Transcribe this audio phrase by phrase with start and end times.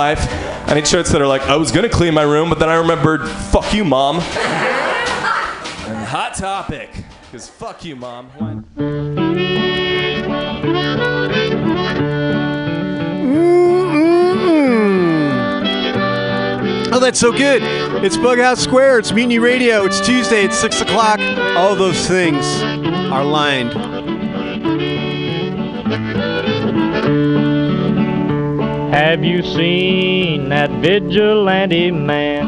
[0.00, 0.28] life.
[0.68, 2.76] I need shirts that are like, I was gonna clean my room, but then I
[2.76, 4.18] remembered, fuck you, mom.
[4.18, 4.24] and
[6.06, 6.88] hot topic,
[7.22, 8.30] because fuck you, mom.
[16.92, 17.60] Oh, that's so good.
[18.04, 19.00] It's Bughouse Square.
[19.00, 19.84] It's Mutiny Radio.
[19.84, 20.44] It's Tuesday.
[20.44, 21.18] It's 6 o'clock.
[21.56, 23.87] All those things are lined.
[28.90, 32.46] Have you seen that vigilante man?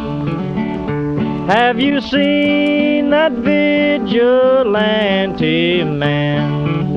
[1.48, 4.24] Have you seen that vigilante
[5.84, 6.90] man?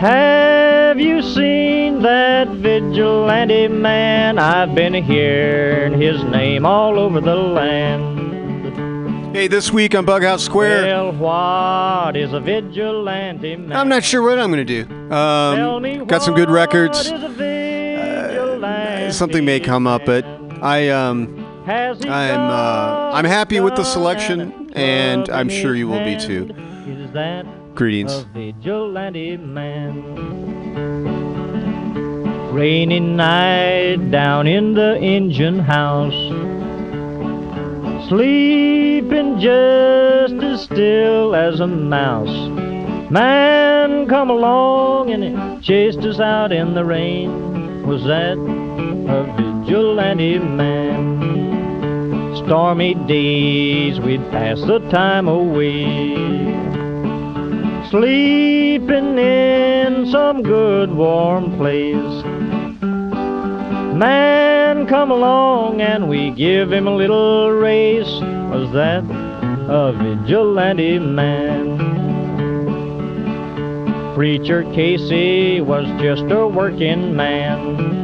[0.00, 4.38] Have you seen that vigilante man?
[4.40, 8.14] I've been hearing his name all over the land.
[9.34, 13.76] Hey, this week on Bughouse Square, Well, what is a vigilante man?
[13.76, 15.12] I'm not sure what I'm going to do.
[15.12, 17.10] Um, got some good records.
[19.14, 20.24] Something may come up, but
[20.60, 26.18] I um I'm uh, I'm happy with the selection, and I'm sure you will be
[26.18, 26.52] too.
[27.74, 28.26] Greetings.
[32.52, 36.12] Rainy night down in the engine house,
[38.08, 42.50] sleeping just as still as a mouse.
[43.10, 47.86] Man come along and chased us out in the rain.
[47.86, 48.63] Was that
[49.08, 52.34] a vigilante man?
[52.44, 56.14] Stormy days we'd pass the time away.
[57.90, 62.24] Sleeping in some good warm place.
[63.94, 68.20] Man come along and we give him a little race.
[68.50, 69.04] Was that
[69.68, 71.94] a vigilante man?
[74.14, 78.03] Preacher Casey was just a working man.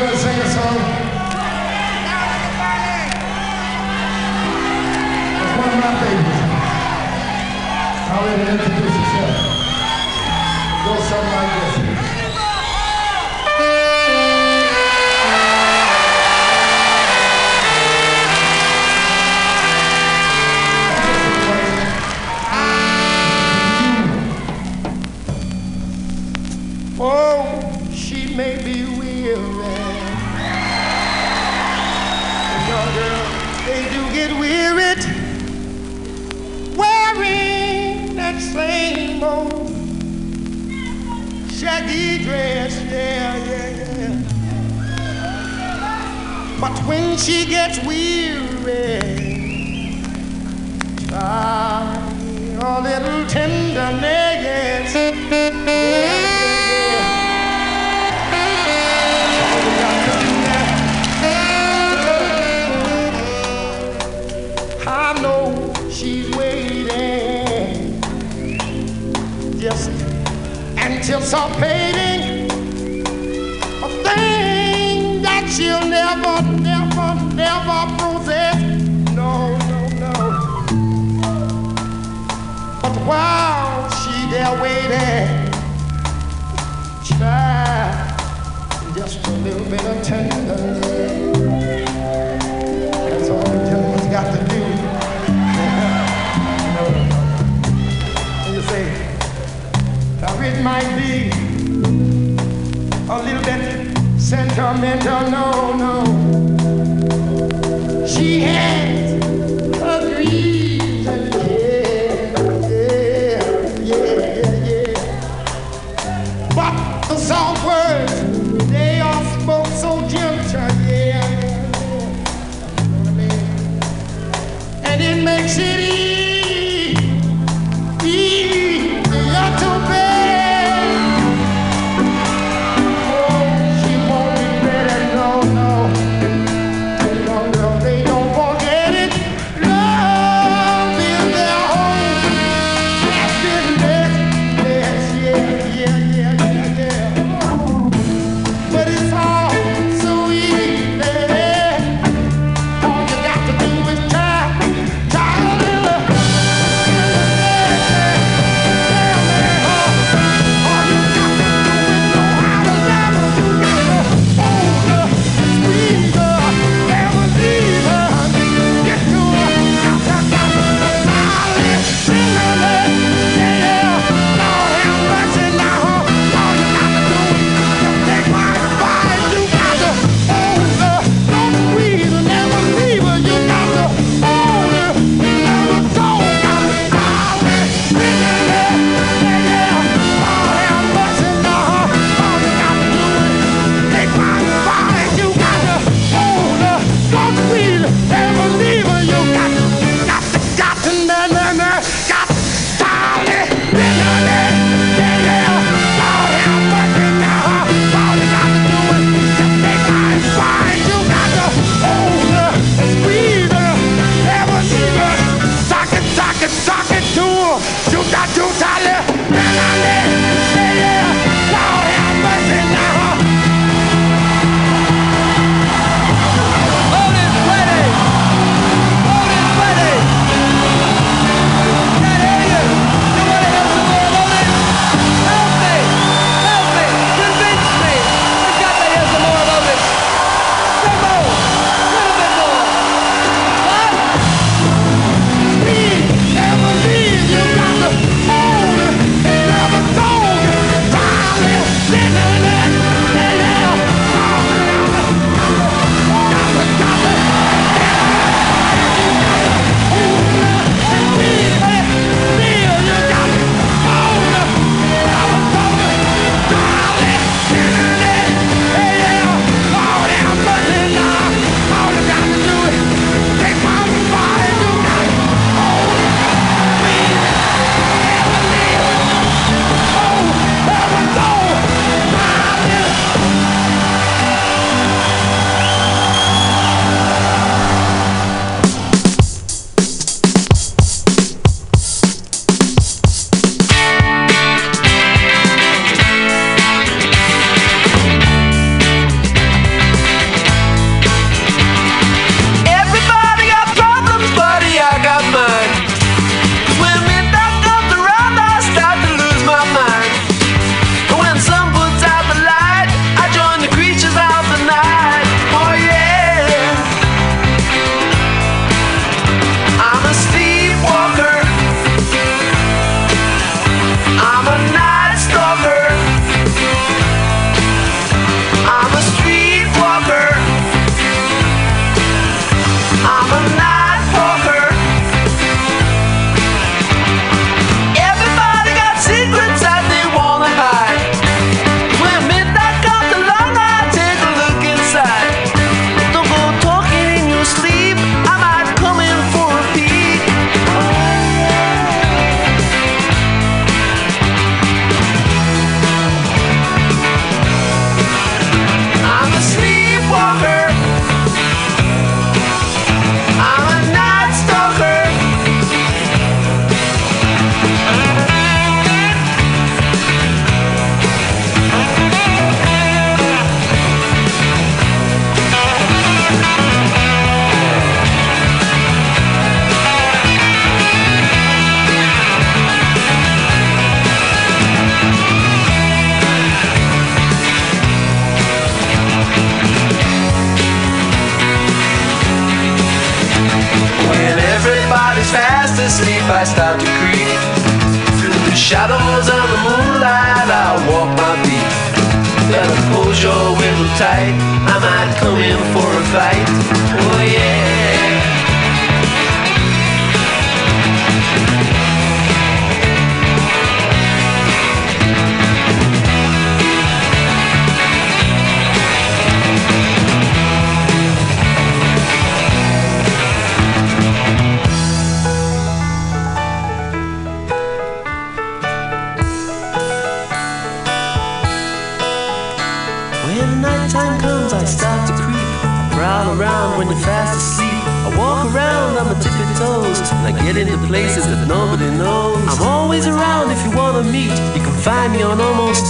[0.00, 0.76] Gonna sing a song.
[5.42, 6.40] It's one of my favorites.
[8.08, 9.49] I'll let you introduce yourself.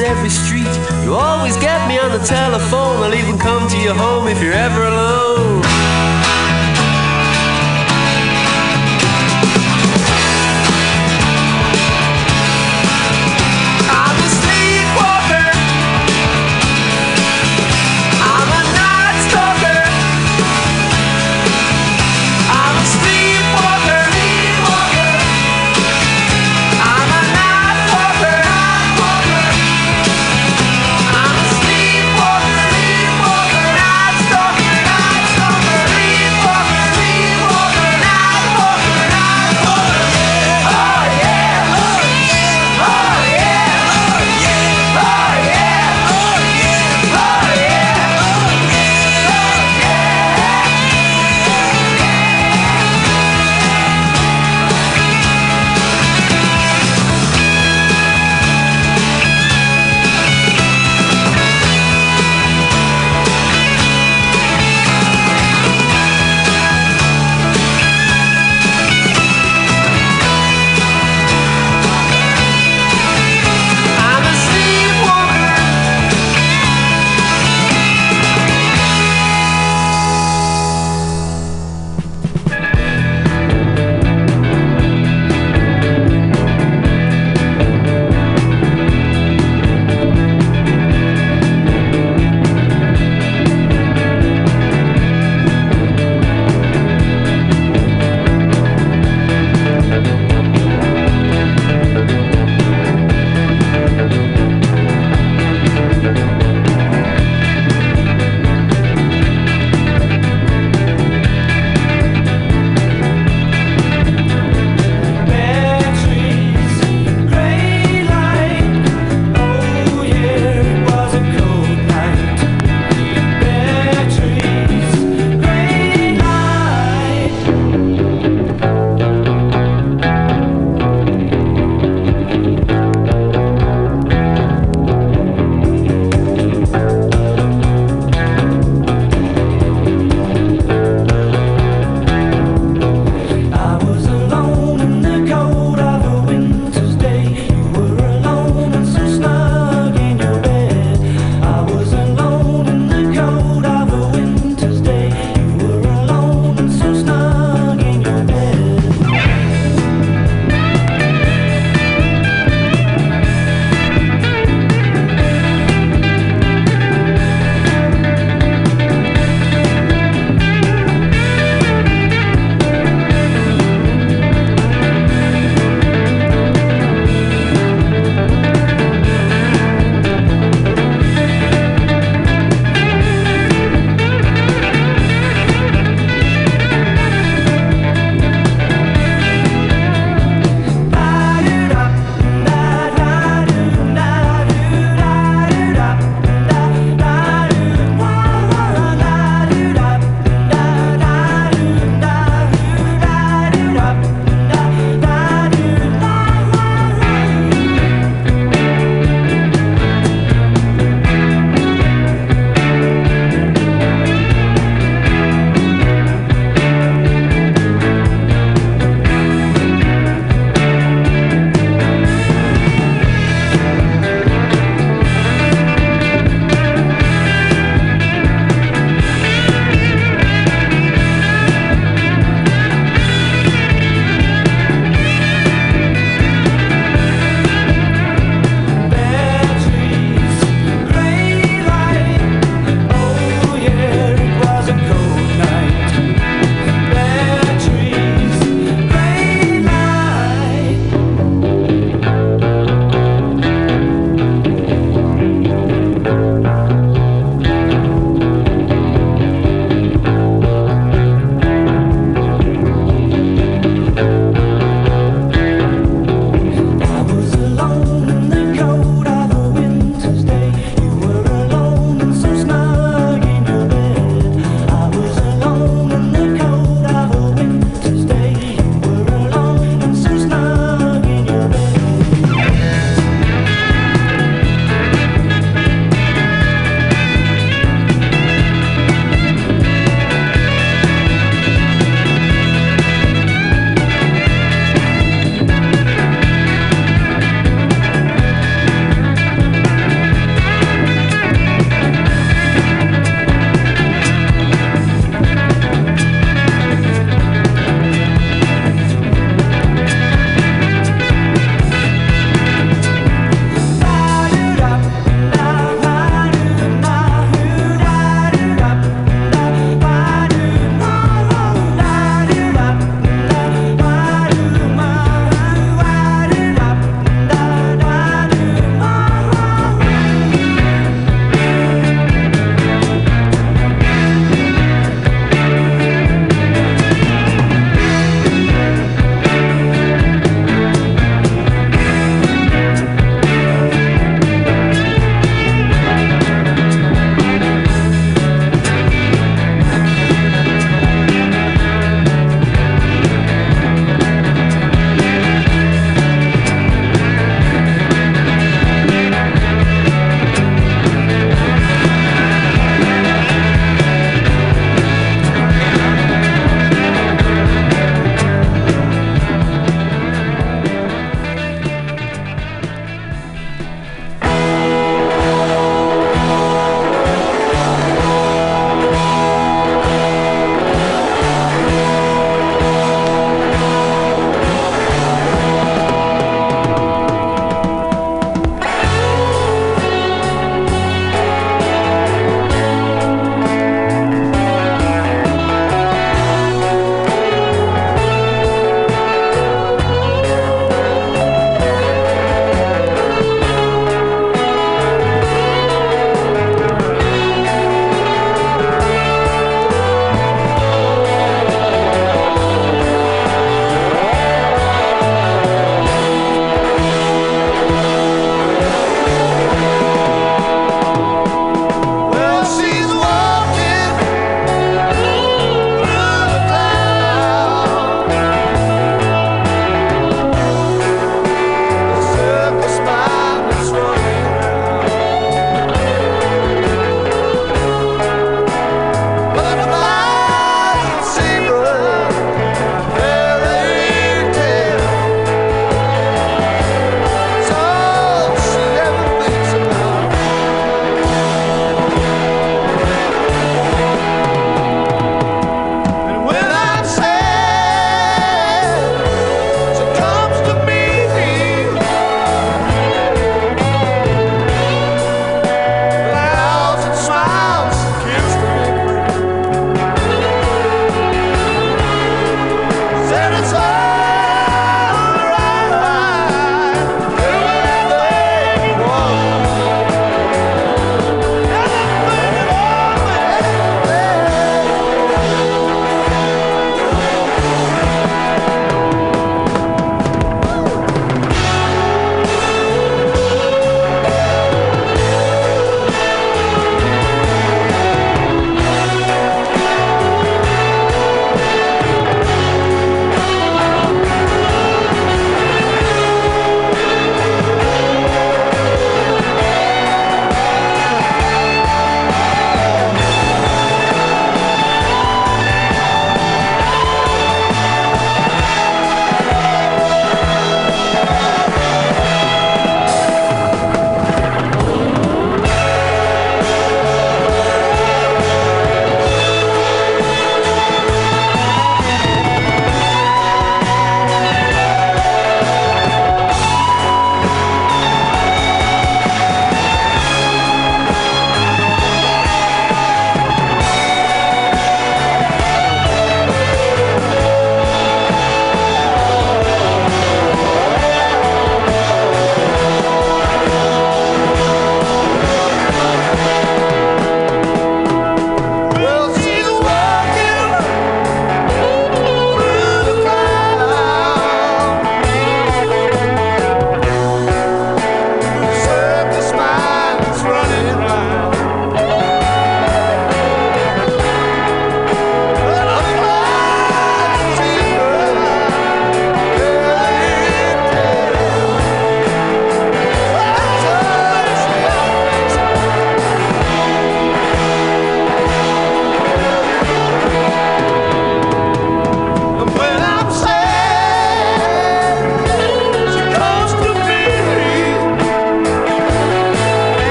[0.00, 0.72] every street.
[1.04, 3.02] You always get me on the telephone.
[3.02, 5.79] I'll even come to your home if you're ever alone.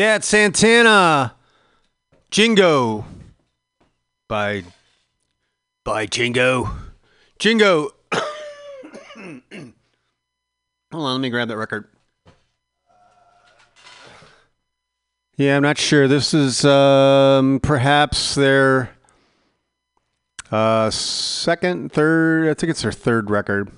[0.00, 1.34] Yeah, it's Santana.
[2.30, 3.04] Jingo.
[4.30, 4.64] By
[5.84, 6.70] by Jingo.
[7.38, 7.90] Jingo.
[8.14, 9.44] Hold
[10.90, 11.86] on, let me grab that record.
[15.36, 16.08] Yeah, I'm not sure.
[16.08, 18.92] This is um, perhaps their
[20.50, 22.48] uh, second, third.
[22.48, 23.70] I think it's their third record.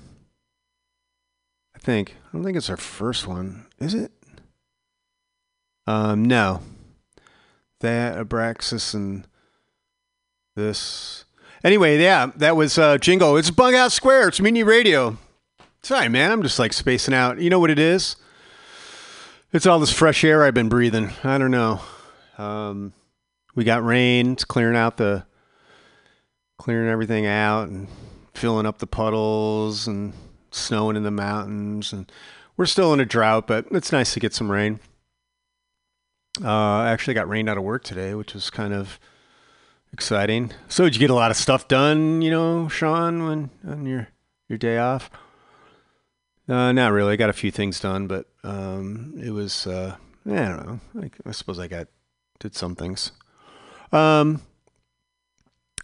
[1.75, 2.15] I think.
[2.15, 3.65] I don't think it's their first one.
[3.81, 4.13] Is it?
[5.85, 6.61] Um, no.
[7.81, 9.27] That Abraxas and
[10.55, 11.25] this.
[11.63, 13.35] Anyway, yeah, that was uh, Jingo.
[13.35, 14.29] It's Bughouse Square.
[14.29, 15.17] It's Mutiny Radio.
[15.81, 16.31] Sorry, man.
[16.31, 17.39] I'm just like spacing out.
[17.39, 18.15] You know what it is?
[19.51, 21.11] It's all this fresh air I've been breathing.
[21.23, 21.81] I don't know.
[22.37, 22.93] Um,
[23.53, 24.31] we got rain.
[24.33, 25.25] It's clearing out the,
[26.57, 27.87] clearing everything out and
[28.33, 30.13] filling up the puddles and
[30.51, 31.93] snowing in the mountains.
[31.93, 32.11] And
[32.57, 34.79] we're still in a drought, but it's nice to get some rain.
[36.41, 38.99] Uh, I actually got rained out of work today, which was kind of
[39.91, 40.51] exciting.
[40.67, 44.07] So did you get a lot of stuff done, you know, Sean, when on your
[44.49, 45.09] your day off?
[46.49, 47.13] Uh, not really.
[47.13, 50.79] I got a few things done, but um, it was uh, I don't know.
[51.01, 51.87] I, I suppose I got
[52.39, 53.11] did some things.
[53.91, 54.41] Um,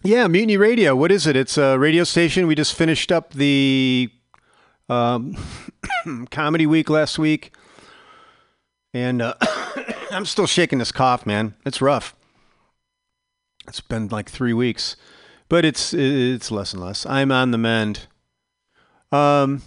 [0.02, 0.96] yeah, Mutiny Radio.
[0.96, 1.36] What is it?
[1.36, 2.46] It's a radio station.
[2.46, 4.10] We just finished up the
[4.88, 5.36] um,
[6.30, 7.54] comedy week last week,
[8.92, 9.34] and uh,
[10.10, 11.54] I'm still shaking this cough, man.
[11.64, 12.14] It's rough.
[13.68, 14.96] It's been like three weeks,
[15.48, 17.06] but it's it's less and less.
[17.06, 18.06] I'm on the mend.
[19.12, 19.62] Um,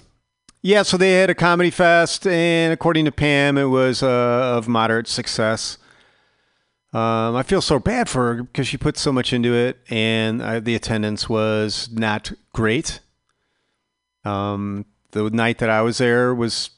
[0.62, 0.84] yeah.
[0.84, 5.08] So they had a comedy fest, and according to Pam, it was uh, of moderate
[5.08, 5.78] success.
[6.94, 10.42] Um, I feel so bad for her because she put so much into it, and
[10.42, 13.00] uh, the attendance was not great.
[14.24, 16.70] Um, the night that I was there was,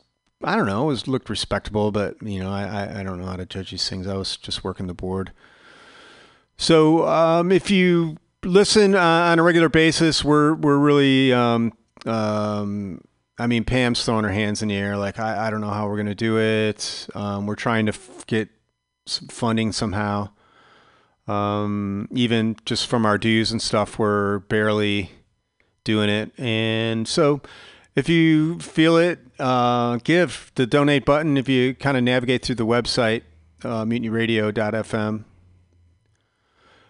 [0.46, 3.36] I don't know, it was looked respectable, but you know, I, I, don't know how
[3.36, 4.08] to judge these things.
[4.08, 5.32] I was just working the board.
[6.58, 11.74] So um, if you listen uh, on a regular basis, we're we're really, um,
[12.06, 13.02] um,
[13.38, 15.88] I mean, Pam's throwing her hands in the air, like I, I don't know how
[15.88, 17.08] we're gonna do it.
[17.16, 18.50] Um, we're trying to f- get
[19.06, 20.30] some funding somehow.
[21.28, 25.12] Um, even just from our dues and stuff, we're barely
[25.84, 26.38] doing it.
[26.38, 27.42] And so,
[27.96, 31.38] if you feel it, uh, give the donate button.
[31.38, 33.24] If you kind of navigate through the website,
[33.64, 35.24] uh, mutinyradio.fm.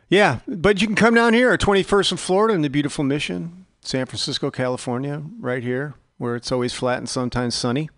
[0.10, 3.66] Yeah, but you can come down here at 21st in Florida in the beautiful Mission,
[3.82, 7.89] San Francisco, California, right here, where it's always flat and sometimes sunny.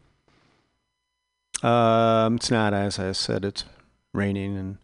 [1.63, 3.65] Um, it's not, as I said, it's
[4.13, 4.77] raining, and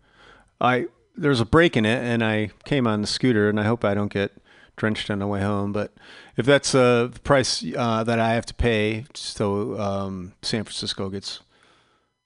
[0.59, 3.85] I there's a break in it, and I came on the scooter, and I hope
[3.85, 4.31] I don't get
[4.75, 5.71] drenched on the way home.
[5.71, 5.93] But
[6.37, 11.09] if that's uh, the price uh, that I have to pay, so um, San Francisco
[11.09, 11.41] gets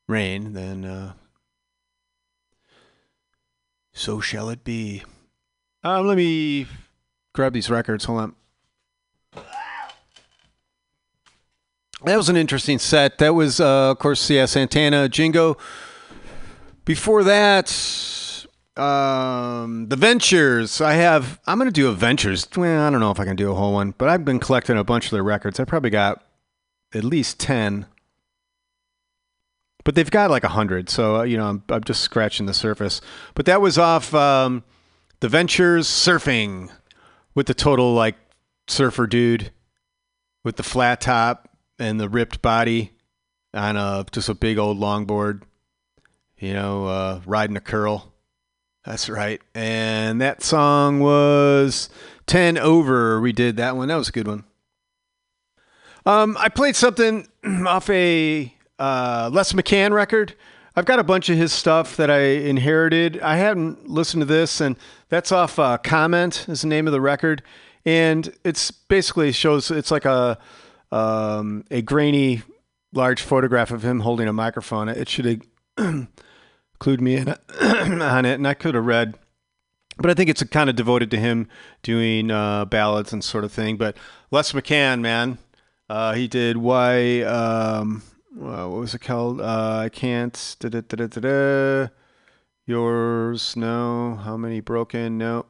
[0.07, 1.13] rain, then uh,
[3.93, 5.03] so shall it be.
[5.83, 6.67] Um, let me
[7.33, 8.05] grab these records.
[8.05, 8.35] Hold on.
[12.03, 13.17] That was an interesting set.
[13.17, 15.57] That was, uh, of course, yeah, Santana, Jingo.
[16.85, 17.69] Before that,
[18.77, 20.81] um, the Ventures.
[20.81, 21.39] I have.
[21.47, 22.47] I'm gonna do a Ventures.
[22.55, 24.77] Well, I don't know if I can do a whole one, but I've been collecting
[24.77, 25.59] a bunch of their records.
[25.59, 26.23] I probably got
[26.93, 27.85] at least ten,
[29.83, 30.89] but they've got like a hundred.
[30.89, 33.01] So uh, you know, I'm, I'm just scratching the surface.
[33.35, 34.63] But that was off um,
[35.19, 36.69] the Ventures Surfing
[37.35, 38.15] with the total like
[38.67, 39.51] surfer dude
[40.43, 41.49] with the flat top
[41.79, 42.91] and the ripped body
[43.53, 45.43] on a just a big old longboard.
[46.37, 48.13] You know, uh, riding a curl.
[48.87, 49.41] That's right.
[49.53, 51.89] And that song was
[52.27, 53.19] 10 Over.
[53.19, 53.89] We did that one.
[53.89, 54.45] That was a good one.
[56.05, 57.27] Um, I played something
[57.67, 60.35] off a uh, Les McCann record.
[60.73, 63.19] I've got a bunch of his stuff that I inherited.
[63.19, 64.77] I hadn't listened to this, and
[65.09, 67.43] that's off uh, Comment, is the name of the record.
[67.83, 70.37] And it's basically shows, it's like a,
[70.93, 72.43] um, a grainy,
[72.93, 74.87] large photograph of him holding a microphone.
[74.87, 75.45] It should
[76.79, 77.29] include me in
[78.01, 79.15] on it, and I could have read,
[79.97, 81.47] but I think it's kind of devoted to him
[81.81, 83.77] doing uh, ballads and sort of thing.
[83.77, 83.97] But
[84.29, 85.39] Les McCann, man,
[85.89, 88.03] uh, he did why um,
[88.39, 89.41] uh, what was it called?
[89.41, 90.55] Uh, I can't.
[90.59, 91.89] Da-da-da-da-da-da.
[92.65, 94.19] Yours, no.
[94.23, 95.17] How many broken?
[95.17, 95.45] No.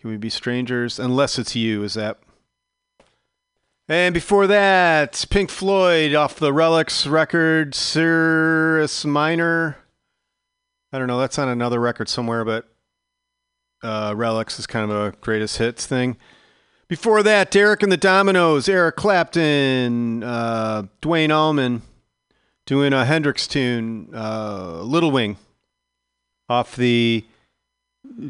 [0.00, 0.98] Can we be strangers?
[0.98, 2.18] Unless it's you, is that?
[3.88, 9.76] And before that, Pink Floyd off the Relics record, Cirrus Minor.
[10.92, 12.68] I don't know, that's on another record somewhere, but
[13.82, 16.16] uh, Relics is kind of a greatest hits thing.
[16.88, 21.82] Before that, Derek and the Dominos, Eric Clapton, uh, Duane Allman
[22.64, 25.36] doing a Hendrix tune, uh, Little Wing.
[26.48, 27.24] off the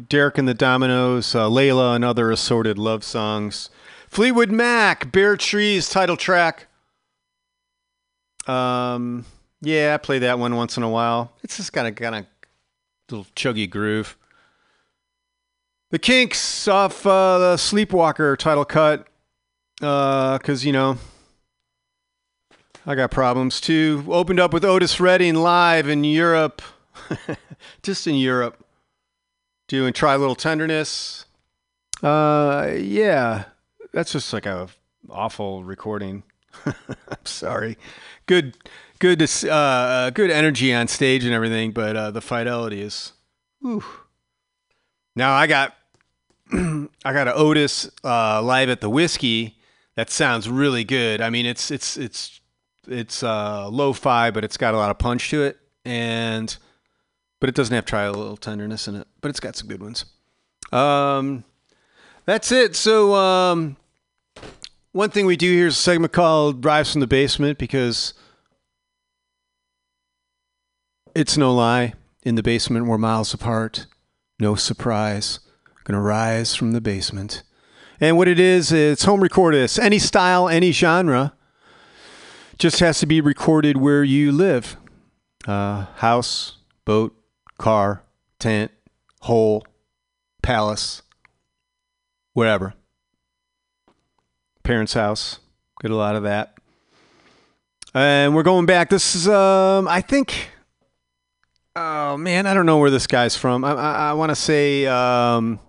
[0.09, 3.69] Derek and the Dominos, uh, Layla, and other assorted love songs.
[4.09, 6.65] Fleetwood Mac, Bare Trees title track.
[8.47, 9.25] Um,
[9.61, 11.33] yeah, I play that one once in a while.
[11.43, 12.25] It's just kind of kind of
[13.09, 14.17] little chuggy groove.
[15.91, 19.07] The Kinks off uh, the Sleepwalker title cut,
[19.79, 20.97] because you know
[22.85, 24.05] I got problems too.
[24.07, 26.61] Opened up with Otis Redding live in Europe,
[27.83, 28.65] just in Europe,
[29.67, 31.25] doing "Try a Little Tenderness."
[32.03, 33.45] Uh, yeah,
[33.93, 34.67] that's just like a
[35.09, 36.23] awful recording.
[36.65, 37.77] I'm sorry.
[38.25, 38.57] Good,
[38.99, 43.13] good, to uh, uh, good energy on stage and everything, but uh, the fidelity is.
[43.61, 43.83] Whew.
[45.15, 45.75] Now I got,
[46.53, 49.57] I got an Otis uh, live at the Whiskey.
[49.95, 51.21] That sounds really good.
[51.21, 52.39] I mean, it's it's it's
[52.87, 56.55] it's uh, lo-fi, but it's got a lot of punch to it, and
[57.39, 59.07] but it doesn't have little tenderness in it.
[59.21, 60.05] But it's got some good ones.
[60.71, 61.43] Um,
[62.25, 62.75] that's it.
[62.75, 63.77] So um,
[64.91, 68.13] one thing we do here is a segment called "Drives from the Basement" because
[71.17, 71.93] it's no lie.
[72.21, 73.87] In the basement, we're miles apart.
[74.39, 75.39] No surprise.
[75.83, 77.41] Gonna rise from the basement.
[77.99, 79.63] And what it is, it's home recorded.
[79.63, 81.33] It's any style, any genre.
[82.59, 84.77] Just has to be recorded where you live.
[85.47, 87.15] Uh, house, boat,
[87.57, 88.03] car,
[88.37, 88.71] tent,
[89.21, 89.65] hole,
[90.43, 91.01] palace,
[92.33, 92.75] wherever.
[94.61, 95.39] Parents' house.
[95.81, 96.53] Get a lot of that.
[97.95, 98.89] And we're going back.
[98.89, 100.51] This is, um, I think.
[101.79, 103.63] Oh man, I don't know where this guy's from.
[103.63, 105.59] I, I, I want to say, um,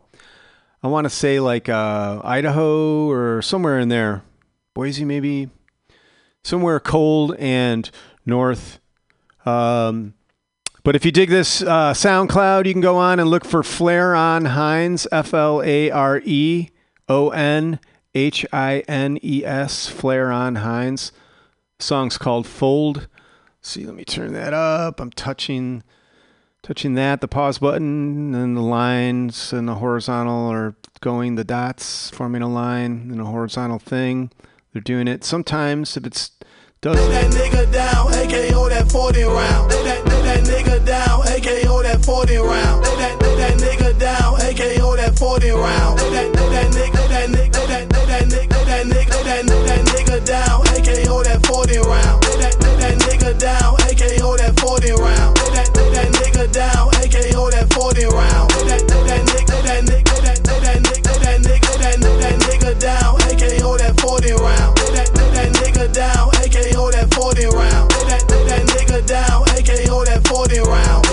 [0.83, 4.23] I want to say like uh, Idaho or somewhere in there,
[4.73, 5.51] Boise maybe,
[6.43, 7.91] somewhere cold and
[8.25, 8.81] north.
[9.45, 10.15] Um,
[10.83, 14.15] but if you dig this uh, SoundCloud, you can go on and look for Flare
[14.15, 16.71] on Hines, F L A R E
[17.11, 17.81] O N
[18.15, 21.13] H I N E S, Flare on Hines.
[21.79, 23.09] song's called Fold.
[23.61, 25.01] see, let me turn that up.
[25.01, 25.83] I'm touching
[26.63, 32.11] touching that, the pause button, and the lines and the horizontal are going, the dots
[32.11, 34.31] forming a line in a horizontal thing.
[34.73, 35.25] They're doing it.
[35.25, 36.33] Sometimes if it's
[36.81, 40.18] does that nigga down, AKO that 40 round.
[40.29, 42.85] That, nigga down, AKO that 40 round.
[42.85, 46.01] Lay that, lay that nigga down, AKO that 40 round.
[46.01, 50.27] Lay that, lay that nigga, that nigga, that, lay that that nigga, that, that nigga
[50.27, 52.25] down, AKO that 40 round.
[52.29, 55.33] Lay that, lay that nigga down, AKO that 40 round.
[55.41, 58.53] Lay that, lay that nigga down, AKO that 40 round.
[58.53, 63.79] Lay that, lay that nigga, that nigga, lay that that nigga, that, nigga down, AKO
[63.81, 64.77] that 40 round.
[64.77, 67.89] Lay that, lay that nigga down, AKO that 40 round.
[67.97, 69.48] Lay that, lay that nigga down,
[70.29, 71.08] 40 round.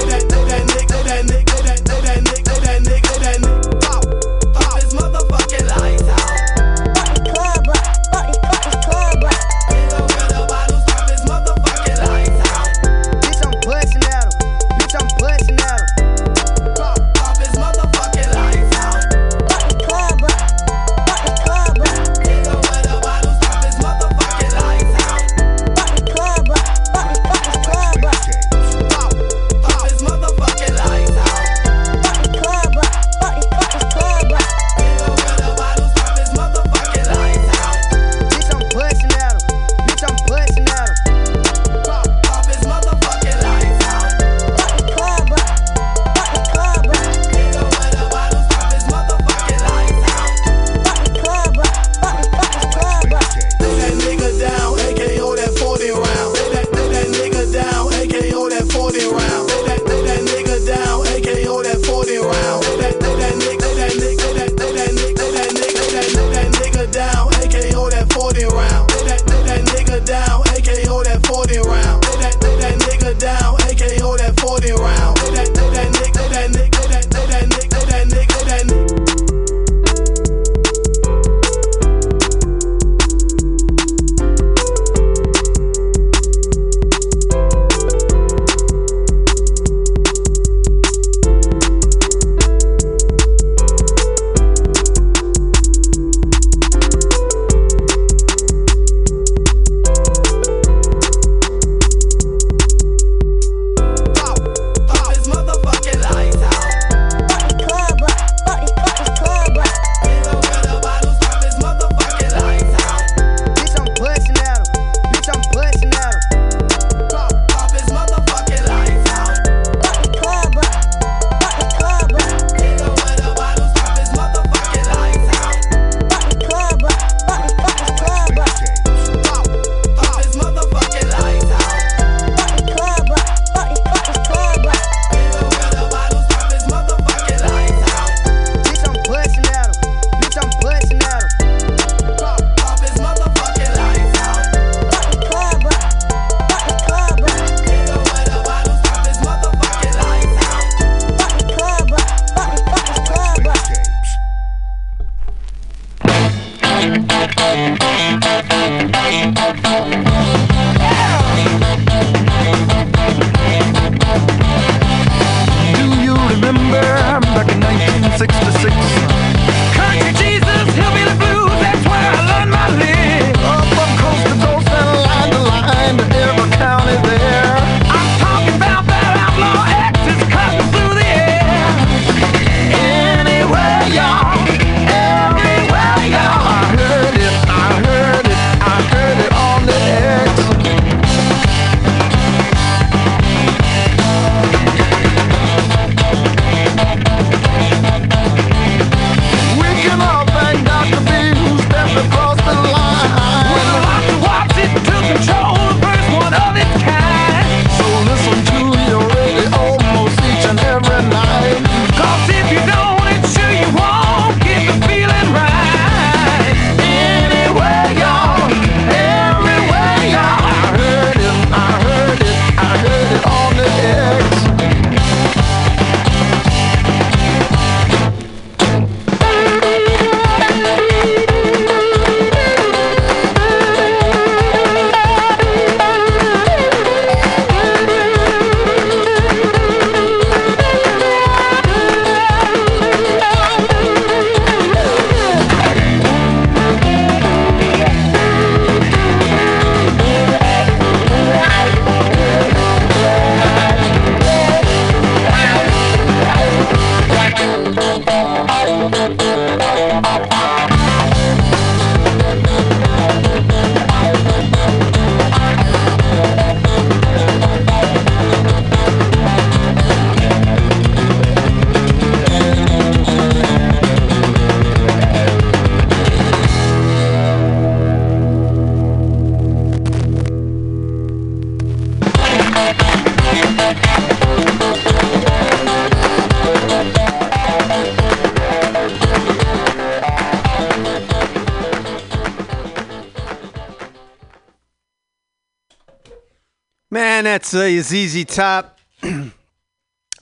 [297.51, 298.79] That's uh, ZZ Top.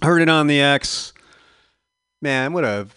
[0.02, 1.14] Heard it on the X.
[2.22, 2.88] Man, what a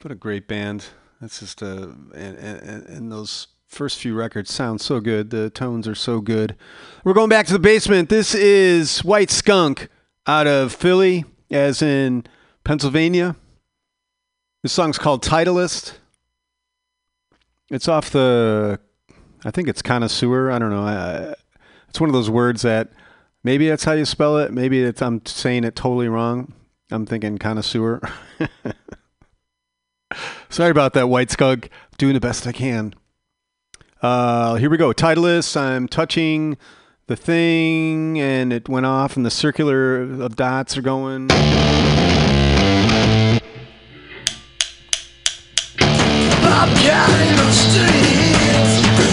[0.00, 0.86] what a great band.
[1.20, 5.30] That's just uh, and, and, and those first few records sound so good.
[5.30, 6.56] The tones are so good.
[7.04, 8.08] We're going back to the basement.
[8.08, 9.88] This is White Skunk
[10.26, 12.24] out of Philly, as in
[12.64, 13.36] Pennsylvania.
[14.62, 15.94] This song's called Titleist.
[17.70, 18.80] It's off the,
[19.44, 20.50] I think it's connoisseur.
[20.50, 20.82] I don't know.
[20.82, 21.34] I,
[21.88, 22.90] it's one of those words that
[23.44, 24.52] maybe that's how you spell it.
[24.52, 26.52] Maybe I'm saying it totally wrong.
[26.90, 28.00] I'm thinking connoisseur.
[30.48, 31.70] Sorry about that, White Skunk.
[31.96, 32.94] Doing the best I can.
[34.02, 34.92] Uh, here we go.
[34.92, 35.56] Titleist.
[35.56, 36.58] I'm touching
[37.06, 41.28] the thing, and it went off, and the circular of dots are going.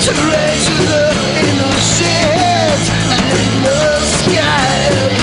[0.09, 2.09] Raise the innocent
[2.89, 5.18] and the sky.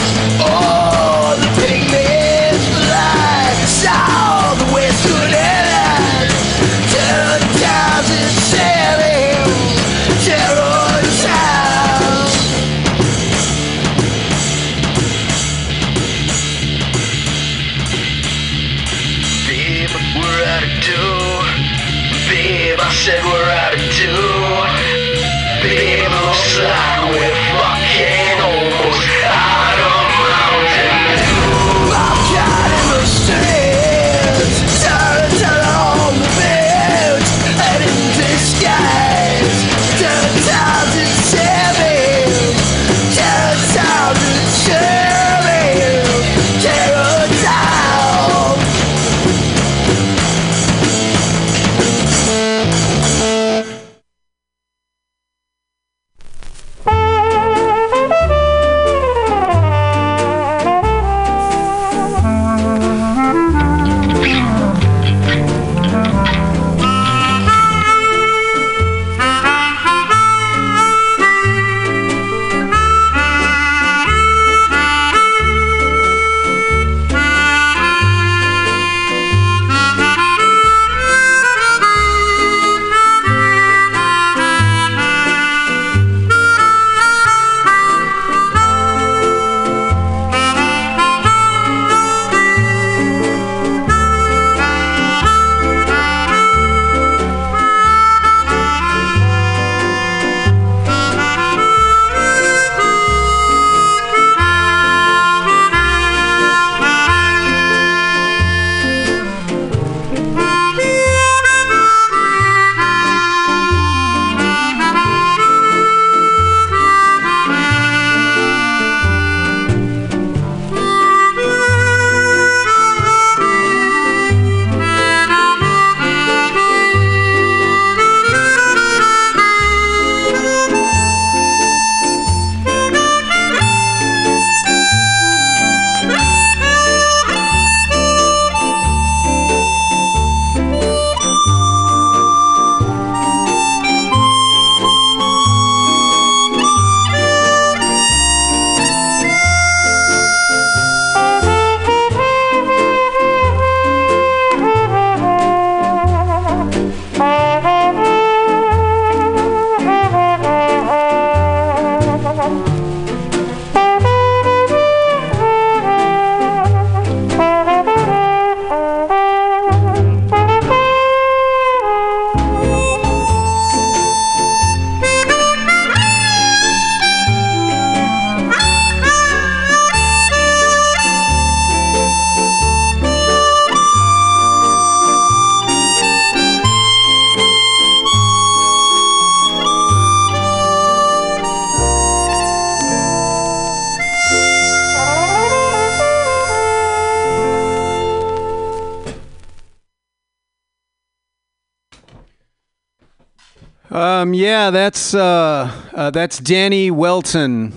[204.71, 207.73] That's uh, uh, that's Danny Welton.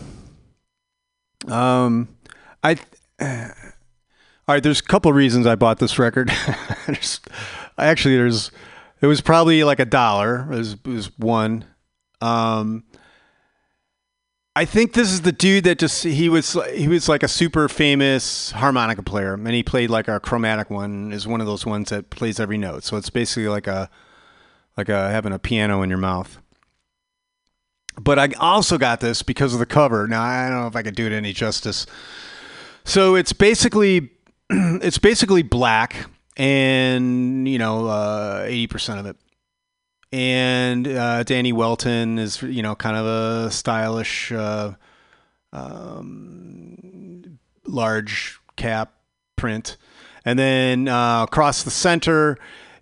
[1.48, 2.10] Um,
[2.64, 2.78] I
[3.22, 4.64] all right.
[4.64, 6.30] There's a couple reasons I bought this record.
[6.88, 7.20] There's-
[7.78, 8.52] actually, there's
[9.02, 10.52] it was probably like a dollar.
[10.52, 11.66] It was, it was one.
[12.22, 12.84] Um,
[14.56, 17.70] I think this is the dude that just he was he was like a super
[17.70, 21.14] famous harmonica player, and he played like a chromatic one.
[21.14, 22.84] Is one of those ones that plays every note.
[22.84, 23.90] So it's basically like a
[24.76, 26.40] like a having a piano in your mouth.
[28.10, 30.08] But I also got this because of the cover.
[30.08, 31.86] Now I don't know if I could do it any justice.
[32.84, 34.10] So it's basically
[34.50, 39.16] it's basically black, and you know uh, eighty percent of it
[40.12, 44.74] and uh, Danny Welton is you know kind of a stylish, uh,
[45.54, 47.38] um,
[47.68, 48.94] large cap
[49.36, 49.78] print,
[50.26, 52.40] and then uh, across the center,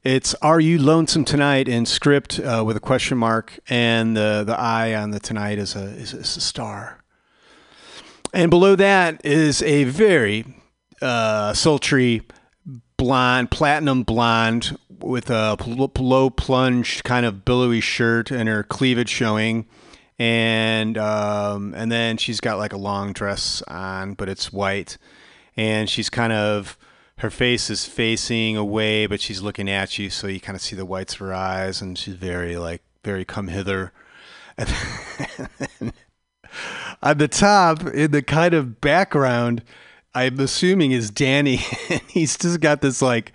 [0.08, 4.58] it's "Are you lonesome tonight?" in script uh, with a question mark, and the the
[4.58, 7.04] eye on the tonight is a is, is a star,
[8.34, 10.46] and below that is a very
[11.02, 12.22] uh, sultry
[12.96, 19.10] blonde, platinum blonde with a pl- low plunge kind of billowy shirt and her cleavage
[19.10, 19.68] showing.
[20.18, 24.98] And um, and then she's got like a long dress on, but it's white.
[25.56, 26.78] And she's kind of
[27.18, 30.76] her face is facing away, but she's looking at you, so you kind of see
[30.76, 33.92] the whites of her eyes, and she's very like very come hither.
[34.58, 34.70] And
[35.80, 35.94] then
[37.02, 39.64] on the top, in the kind of background,
[40.14, 41.56] I'm assuming is Danny.
[42.08, 43.34] he's just got this like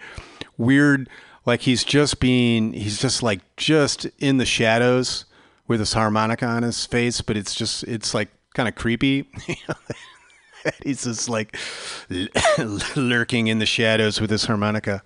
[0.56, 1.08] weird,
[1.44, 5.24] like he's just being, he's just like just in the shadows
[5.66, 9.28] with his harmonica on his face, but it's just, it's like kind of creepy.
[10.84, 11.56] he's just like
[12.96, 15.02] lurking in the shadows with his harmonica.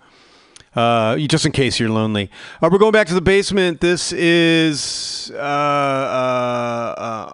[0.74, 2.30] Uh, just in case you're lonely.
[2.60, 3.80] Uh, we're going back to the basement.
[3.80, 7.32] This is uh, uh, uh,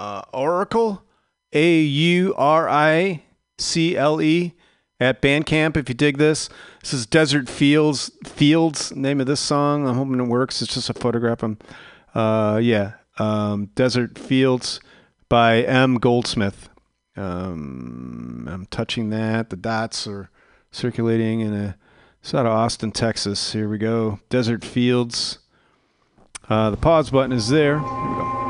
[0.00, 1.02] uh, Auricle,
[1.52, 3.24] A U R I
[3.58, 4.54] C L E
[4.98, 5.76] at Bandcamp.
[5.76, 6.48] If you dig this,
[6.80, 8.10] this is Desert Fields.
[8.24, 9.86] Fields, name of this song.
[9.86, 10.62] I'm hoping it works.
[10.62, 11.44] It's just a photograph.
[12.14, 14.80] uh, yeah, um, Desert Fields
[15.28, 15.96] by M.
[15.96, 16.70] Goldsmith.
[17.16, 19.50] Um, I'm touching that.
[19.50, 20.30] The dots are
[20.70, 21.76] circulating in a.
[22.20, 23.52] It's out of Austin, Texas.
[23.52, 24.20] Here we go.
[24.28, 25.38] Desert Fields.
[26.48, 27.80] Uh, the pause button is there.
[27.80, 28.41] Here we go.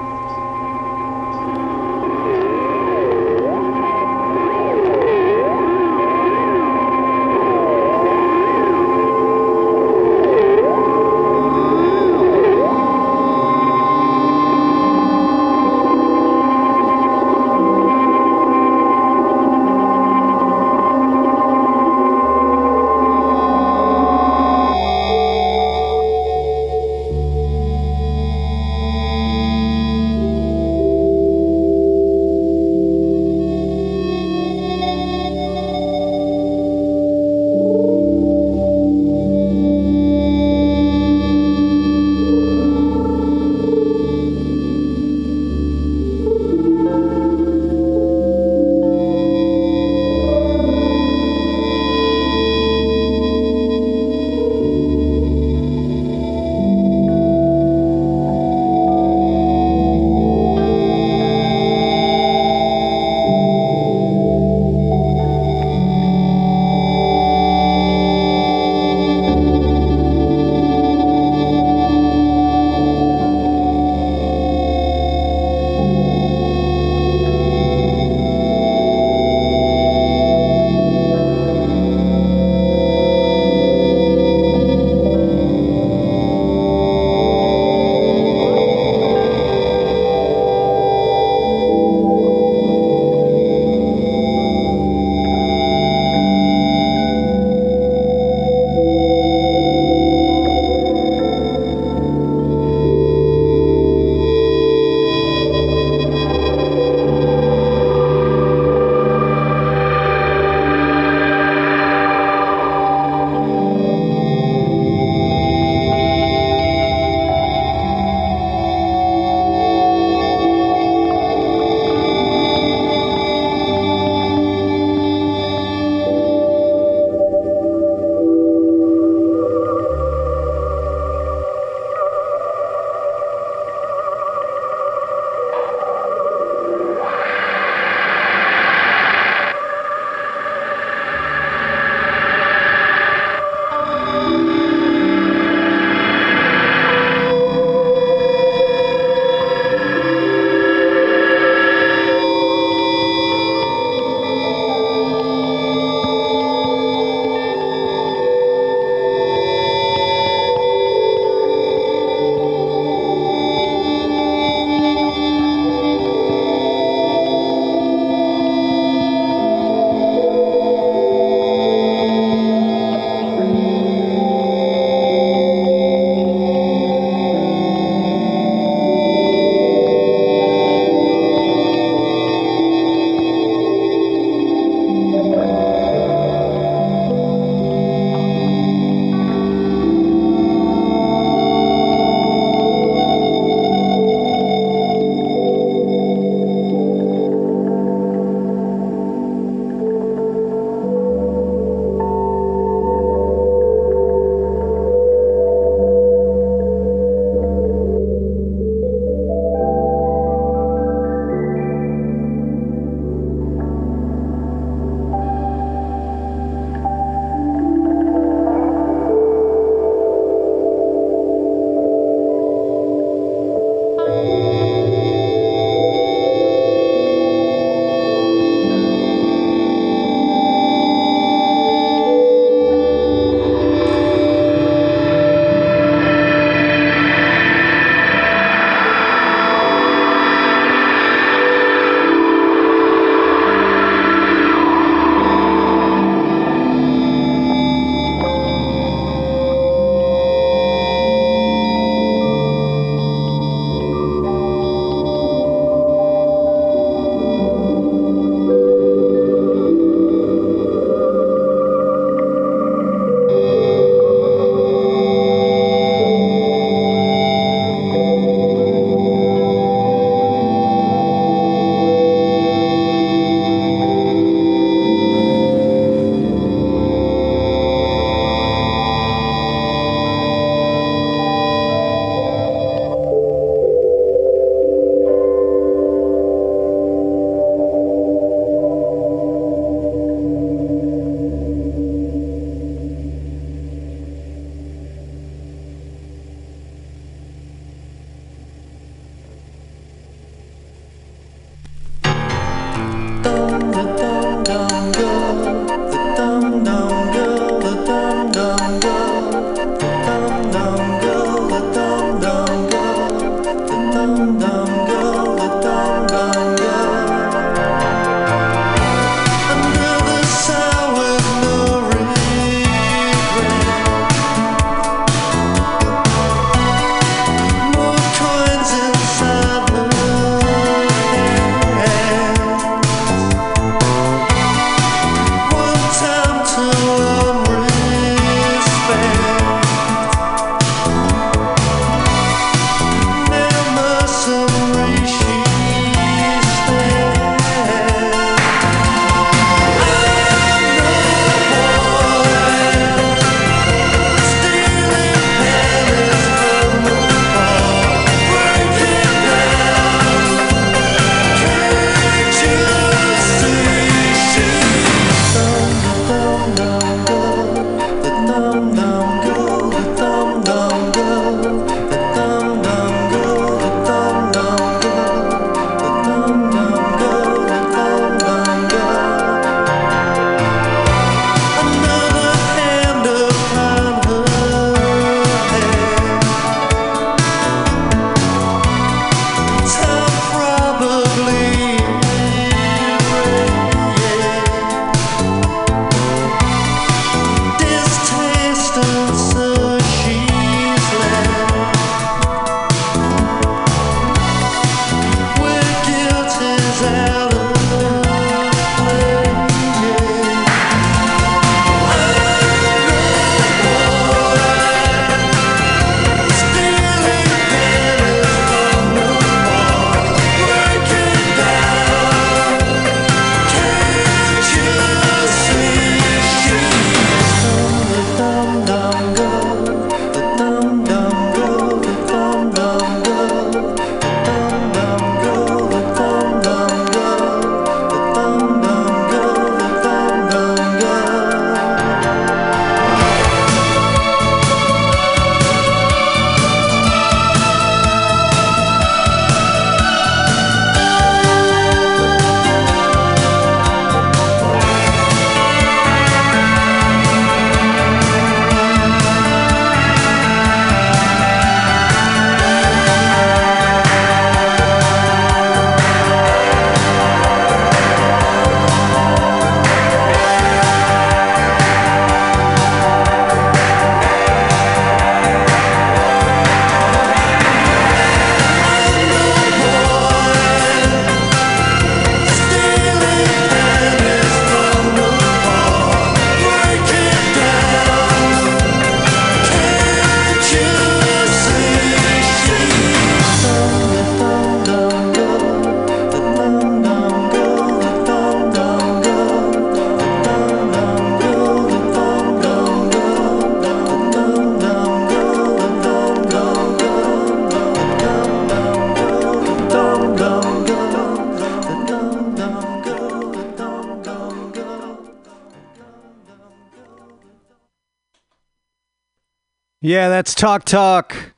[519.93, 521.35] Yeah, that's Talk Talk.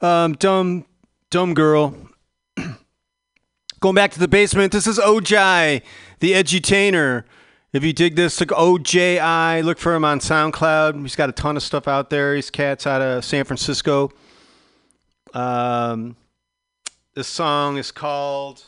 [0.00, 0.86] Um, dumb,
[1.28, 1.94] dumb girl.
[3.80, 5.82] Going back to the basement, this is Ojai,
[6.20, 7.24] the edutainer.
[7.74, 9.62] If you dig this, look OJI.
[9.62, 11.02] Look for him on SoundCloud.
[11.02, 12.34] He's got a ton of stuff out there.
[12.34, 14.10] He's cats out of San Francisco.
[15.34, 16.16] Um,
[17.14, 18.64] this song is called.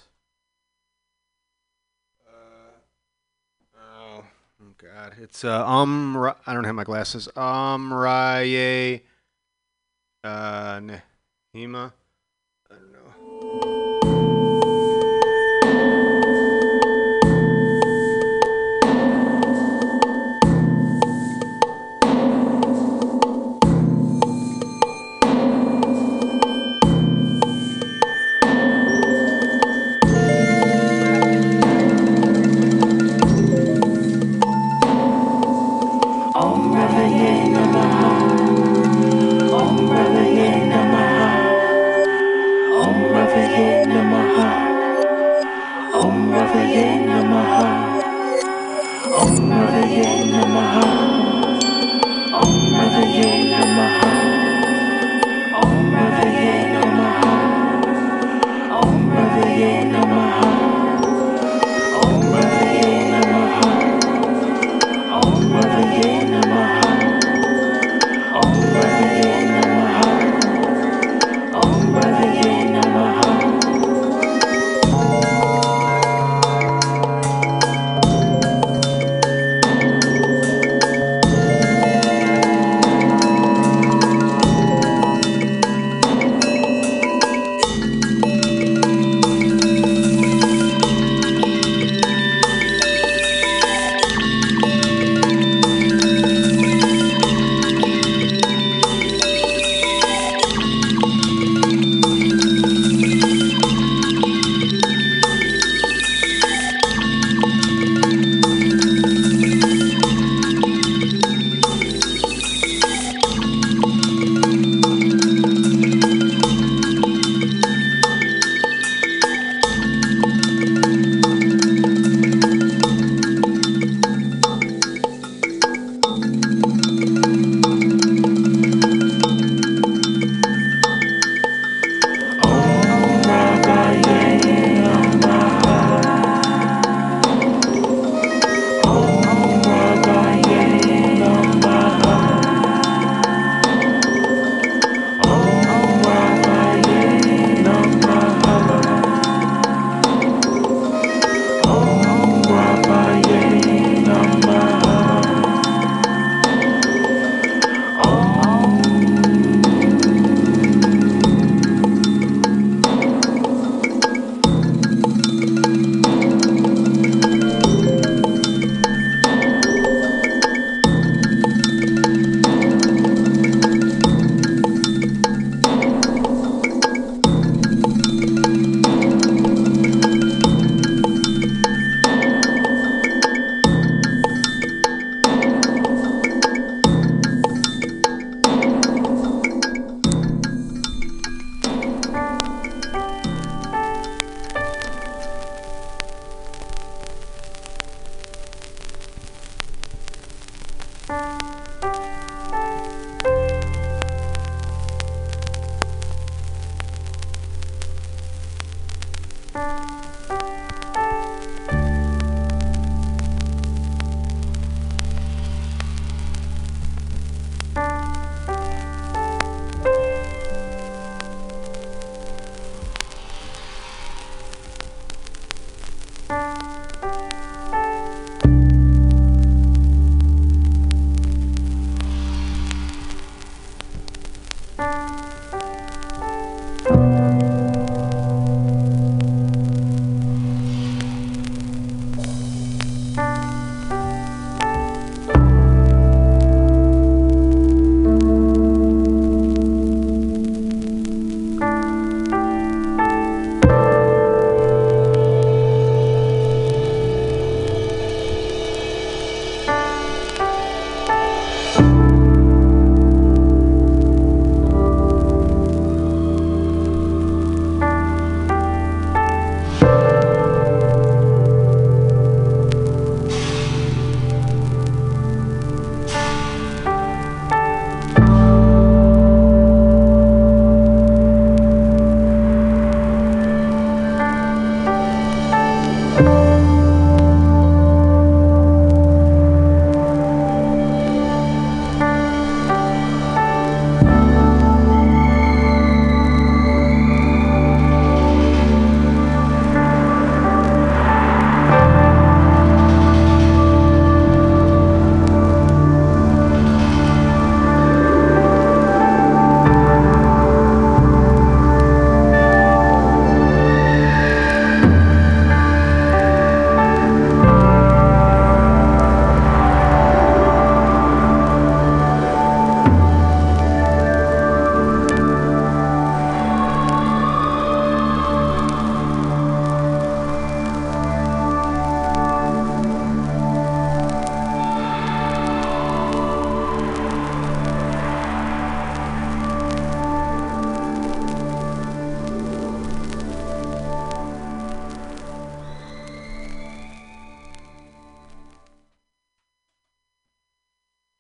[2.29, 4.25] Uh, oh,
[4.61, 5.15] oh God!
[5.19, 6.15] It's uh, um.
[6.47, 7.27] I don't have my glasses.
[7.39, 7.91] Um.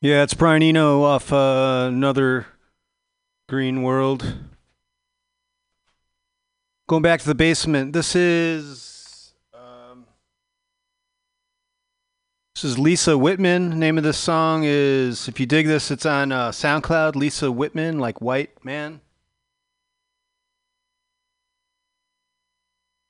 [0.04, 2.44] Yeah, it's Brian Eno off uh, another
[3.48, 4.34] Green World.
[6.86, 7.94] Going back to the basement.
[7.94, 10.04] This is um,
[12.54, 13.78] this is Lisa Whitman.
[13.78, 17.14] Name of this song is if you dig this, it's on uh, SoundCloud.
[17.14, 19.00] Lisa Whitman, like white man.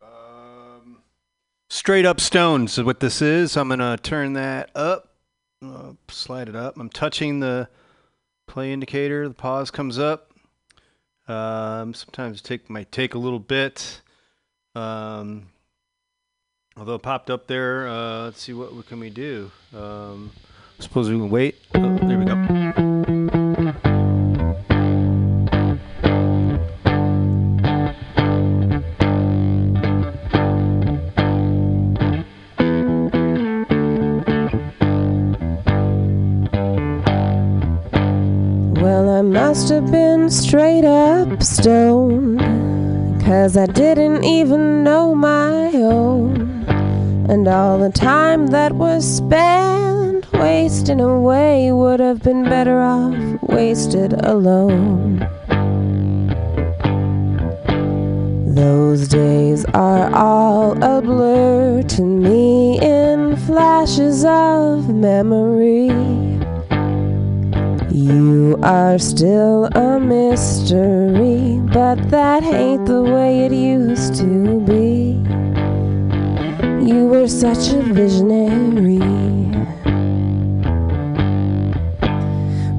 [0.01, 0.99] Um,
[1.69, 3.57] Straight up stones is what this is.
[3.57, 5.04] I'm gonna turn that up.
[6.09, 6.79] Slide it up.
[6.79, 7.69] I'm touching the
[8.47, 9.29] play indicator.
[9.29, 10.33] The pause comes up.
[11.27, 14.03] Um, sometimes take might take a little bit.
[14.75, 15.47] Um,
[16.77, 17.89] although it popped up there.
[17.89, 19.51] Uh, let's see what, what can we do.
[19.75, 20.31] Um,
[20.79, 21.57] suppose we can wait.
[21.75, 21.81] Oh,
[43.55, 46.65] Cause I didn't even know my own.
[47.29, 54.13] And all the time that was spent wasting away would have been better off wasted
[54.25, 55.21] alone.
[58.57, 66.34] Those days are all a blur to me in flashes of memory.
[67.95, 75.23] You are still a mystery, but that ain't the way it used to be.
[76.85, 78.99] You were such a visionary.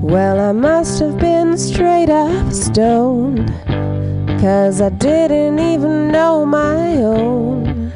[0.02, 3.48] Well, I must have been straight up stoned,
[4.42, 7.94] cause I didn't even know my own.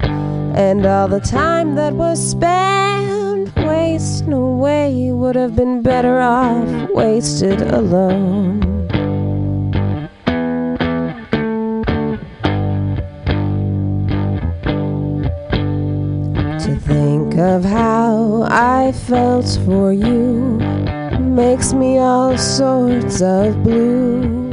[0.55, 2.88] And all the time that was spent
[5.29, 8.59] would have been better off wasted alone.
[16.57, 20.57] To think of how I felt for you
[21.19, 24.51] makes me all sorts of blue.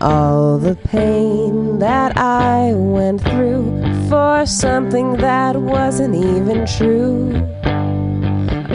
[0.00, 7.55] All the pain that I went through for something that wasn't even true.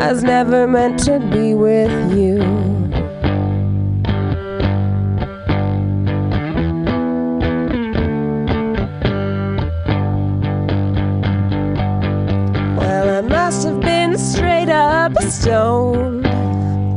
[0.02, 2.40] I was never meant to be with you.
[12.78, 16.26] Well, I must have been straight up stoned.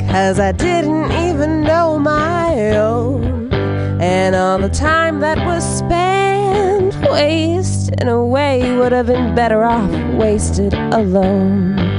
[0.08, 3.52] Cause I didn't even know my own.
[4.00, 10.72] And all the time that was spent wasting away would have been better off wasted
[10.72, 11.93] alone.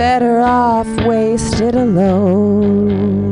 [0.00, 3.29] Better off wasted alone.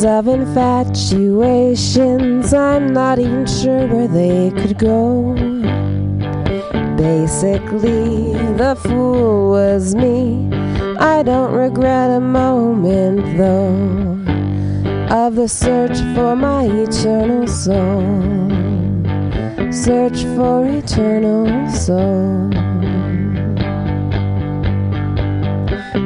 [0.00, 5.34] Of infatuations, I'm not even sure where they could go.
[6.96, 10.48] Basically, the fool was me.
[10.98, 14.16] I don't regret a moment, though,
[15.14, 18.00] of the search for my eternal soul.
[19.70, 22.48] Search for eternal soul.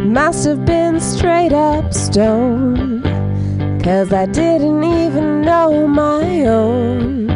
[0.04, 2.85] Must have been straight up stoned.
[3.86, 7.30] Cause I didn't even know my own.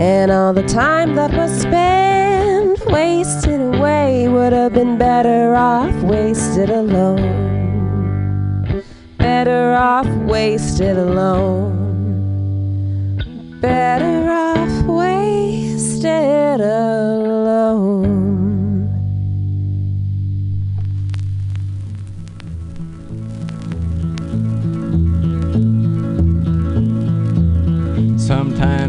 [0.00, 6.70] And all the time that was spent wasted away would have been better off wasted
[6.70, 7.24] alone.
[9.18, 11.74] Better off wasted alone.
[13.60, 17.25] Better off wasted alone.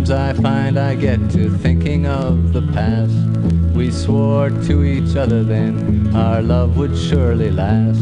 [0.08, 3.14] Sometimes I find I get to thinking of the past.
[3.76, 8.00] We swore to each other then our love would surely last.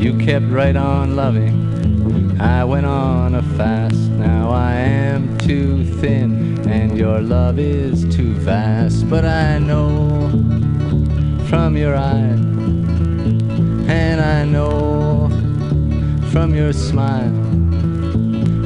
[0.00, 6.58] You kept right on loving, I went on a fast, now I am too thin,
[6.66, 9.10] and your love is too vast.
[9.10, 10.30] But I know
[11.50, 12.34] from your eye,
[13.92, 15.28] and I know
[16.32, 17.34] from your smile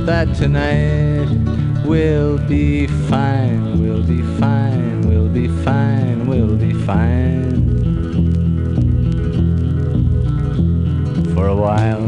[0.06, 1.43] that tonight
[1.84, 7.62] will be fine, we'll be fine, we'll be fine, we'll be fine.
[11.34, 12.04] For a while,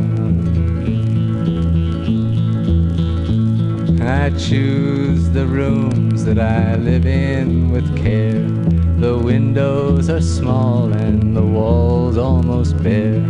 [4.02, 8.48] I choose the rooms that I live in with care.
[8.98, 13.20] The windows are small and the walls almost bare.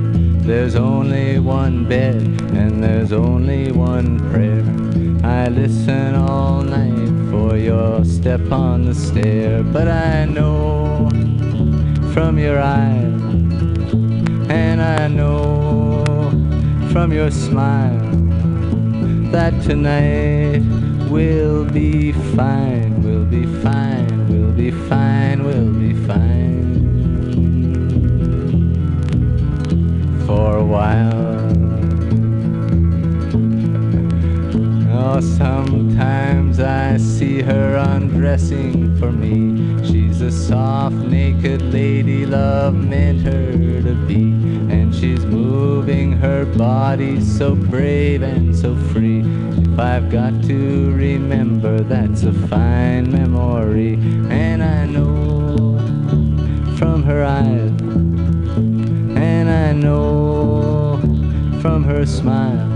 [0.46, 2.22] There's only one bed
[2.54, 4.85] and there's only one prayer.
[5.26, 11.08] I listen all night for your step on the stair, but I know
[12.14, 13.20] from your eyes,
[14.48, 16.04] and I know
[16.92, 18.08] from your smile
[19.32, 20.62] that tonight
[21.10, 26.70] will be fine, will be fine, will be fine, will be fine.
[30.24, 31.45] For a while.
[35.08, 39.78] Oh, sometimes I see her undressing for me.
[39.86, 43.52] She's a soft, naked lady love meant her
[43.82, 44.32] to be.
[44.74, 49.20] And she's moving her body so brave and so free.
[49.20, 53.94] If I've got to remember, that's a fine memory.
[54.28, 55.78] And I know
[56.76, 57.70] from her eyes,
[59.16, 60.98] and I know
[61.62, 62.75] from her smile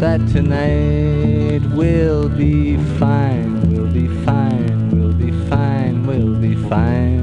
[0.00, 7.22] that tonight will be fine, will be fine, will be fine, will be fine.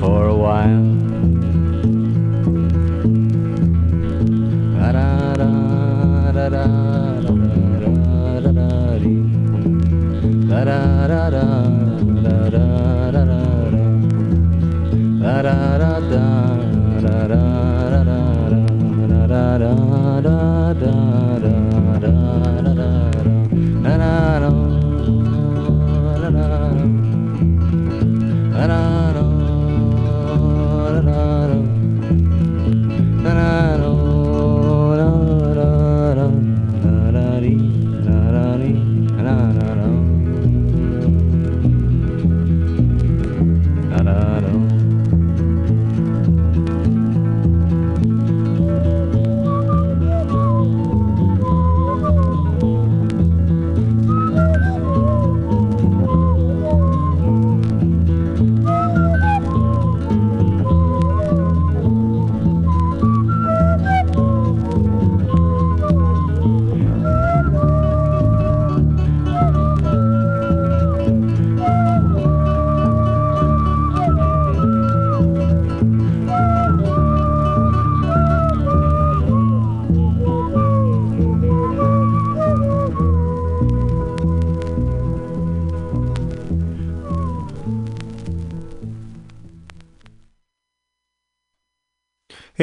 [0.00, 0.94] For a while
[19.34, 21.23] da da da da.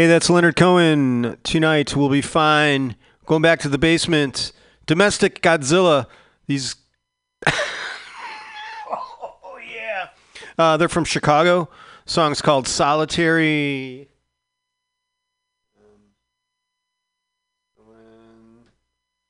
[0.01, 1.37] Hey, that's Leonard Cohen.
[1.43, 2.95] Tonight we'll be fine.
[3.27, 4.51] Going back to the basement.
[4.87, 6.07] Domestic Godzilla.
[6.47, 6.75] These.
[7.45, 10.07] oh, yeah.
[10.57, 11.69] Uh, they're from Chicago.
[12.05, 14.09] Song's called Solitary.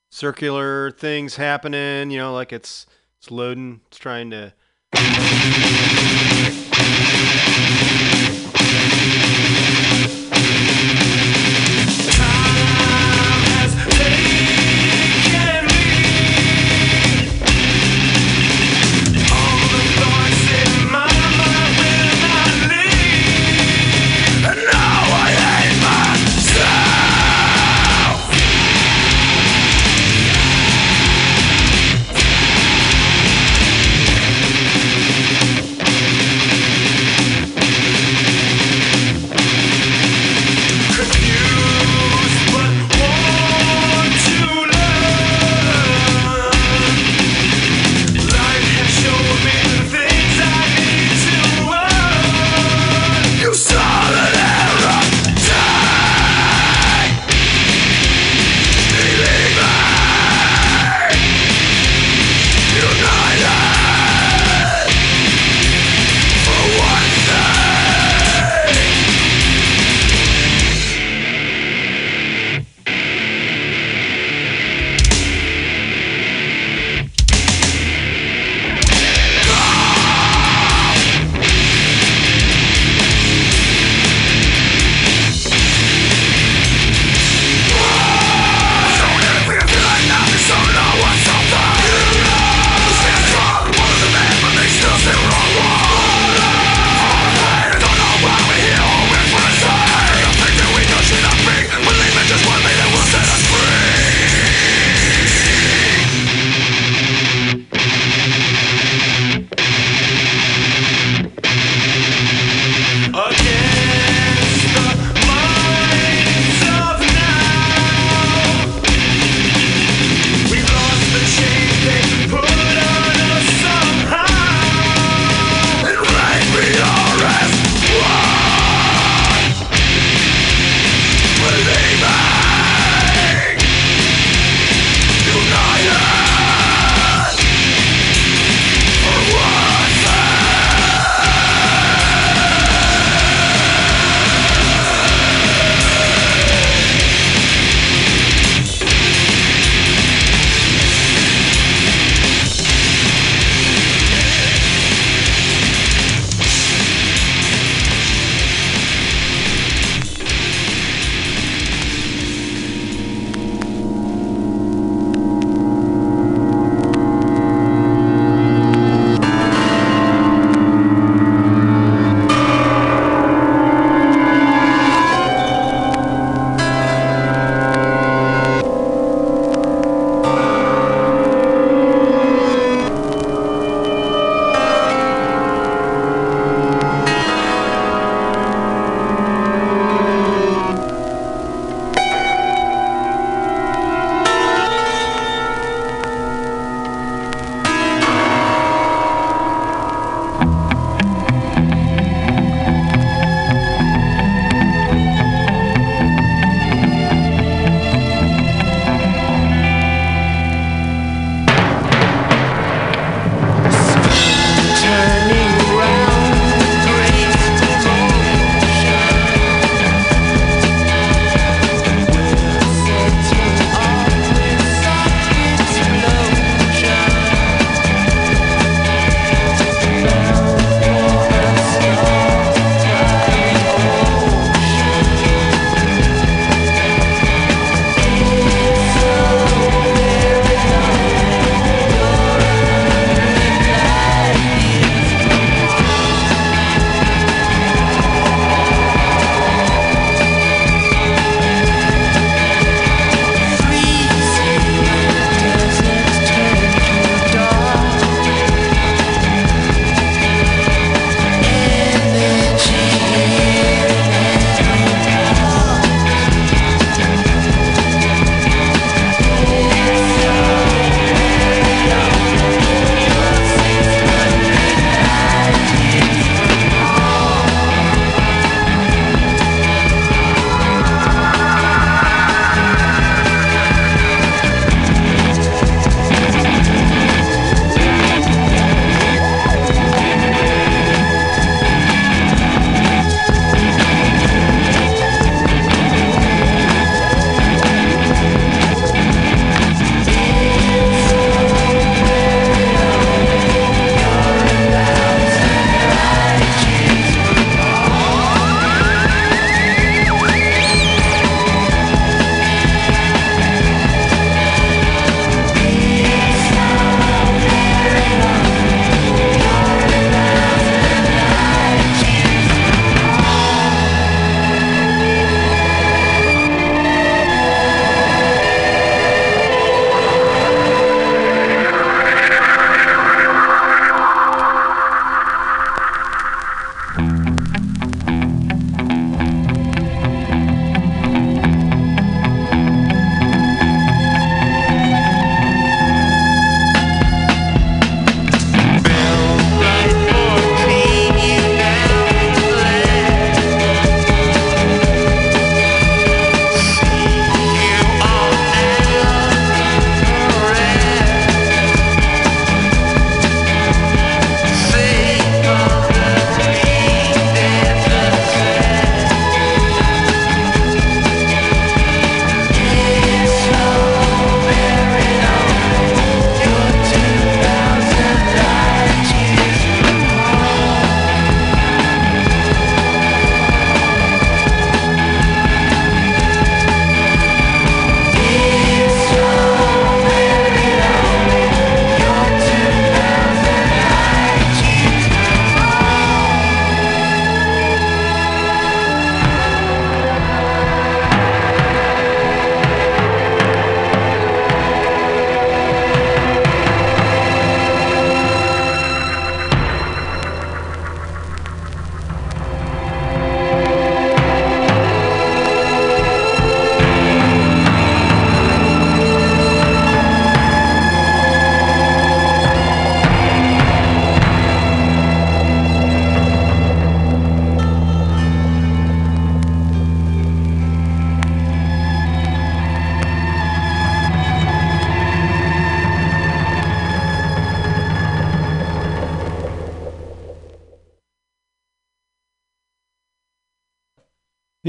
[0.09, 2.85] Circular things happening, you know, like it's
[3.19, 4.53] it's loading, it's trying to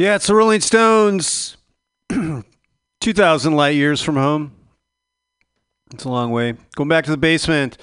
[0.02, 1.56] Yeah, it's the Rolling Stones.
[2.10, 4.50] 2,000 light years from home.
[5.94, 6.54] It's a long way.
[6.74, 7.78] Going back to the basement.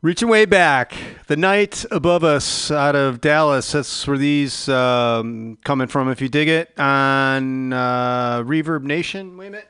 [0.00, 0.94] Reaching way back.
[1.26, 3.72] The night above us out of Dallas.
[3.72, 9.36] That's where these um, coming from, if you dig it, on uh, Reverb Nation.
[9.36, 9.68] Wait a minute.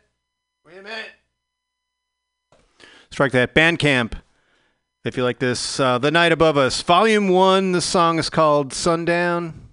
[0.64, 1.10] Wait a minute.
[3.10, 3.56] Strike that.
[3.56, 4.12] Bandcamp.
[5.04, 5.80] If you like this.
[5.80, 6.80] Uh, the Night Above Us.
[6.82, 7.72] Volume 1.
[7.72, 9.63] The song is called Sundown.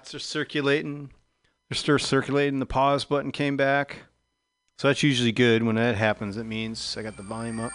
[0.00, 1.10] Dots are circulating.
[1.68, 2.58] They're still circulating.
[2.58, 4.04] The pause button came back.
[4.78, 5.62] So that's usually good.
[5.62, 7.72] When that happens, it means I got the volume up.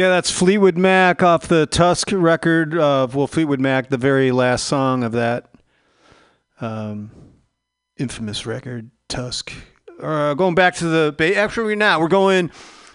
[0.00, 4.64] Yeah, that's Fleetwood Mac off the Tusk record of well, Fleetwood Mac, the very last
[4.64, 5.50] song of that
[6.58, 7.10] um,
[7.98, 9.52] infamous record, Tusk.
[10.02, 12.00] Uh, going back to the ba- actually we're not.
[12.00, 12.50] We're going.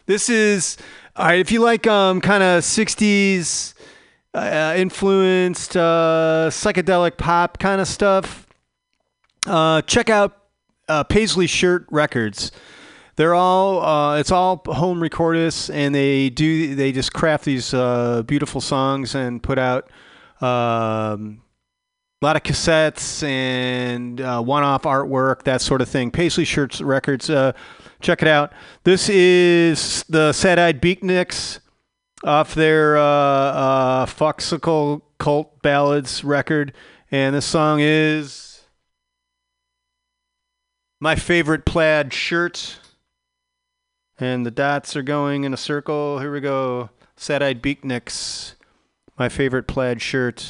[0.08, 0.78] This is
[1.16, 1.40] all right.
[1.40, 3.76] If you like um, kind of '60s
[4.34, 8.48] uh, influenced uh, psychedelic pop kind of stuff,
[9.46, 10.36] uh, check out
[10.90, 12.52] uh, Paisley Shirt Records.
[13.18, 18.24] They're all uh, it's all home recordists, and they do they just craft these uh,
[18.24, 19.90] beautiful songs and put out
[20.42, 21.42] um,
[22.22, 26.12] a lot of cassettes and uh, one-off artwork, that sort of thing.
[26.12, 27.54] Paisley Shirts Records, uh,
[28.02, 28.52] check it out.
[28.84, 31.60] This is the Sad-Eyed Beatniks
[32.24, 36.74] off their uh, uh, Foxicle Cult Ballads record,
[37.12, 38.66] and this song is
[41.00, 42.80] my favorite plaid shirt.
[44.18, 46.20] And the dots are going in a circle.
[46.20, 46.90] Here we go.
[47.18, 48.56] Sad-eyed beatniks.
[49.18, 50.50] My favorite plaid shirt.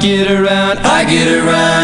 [0.00, 1.79] get around, I get around.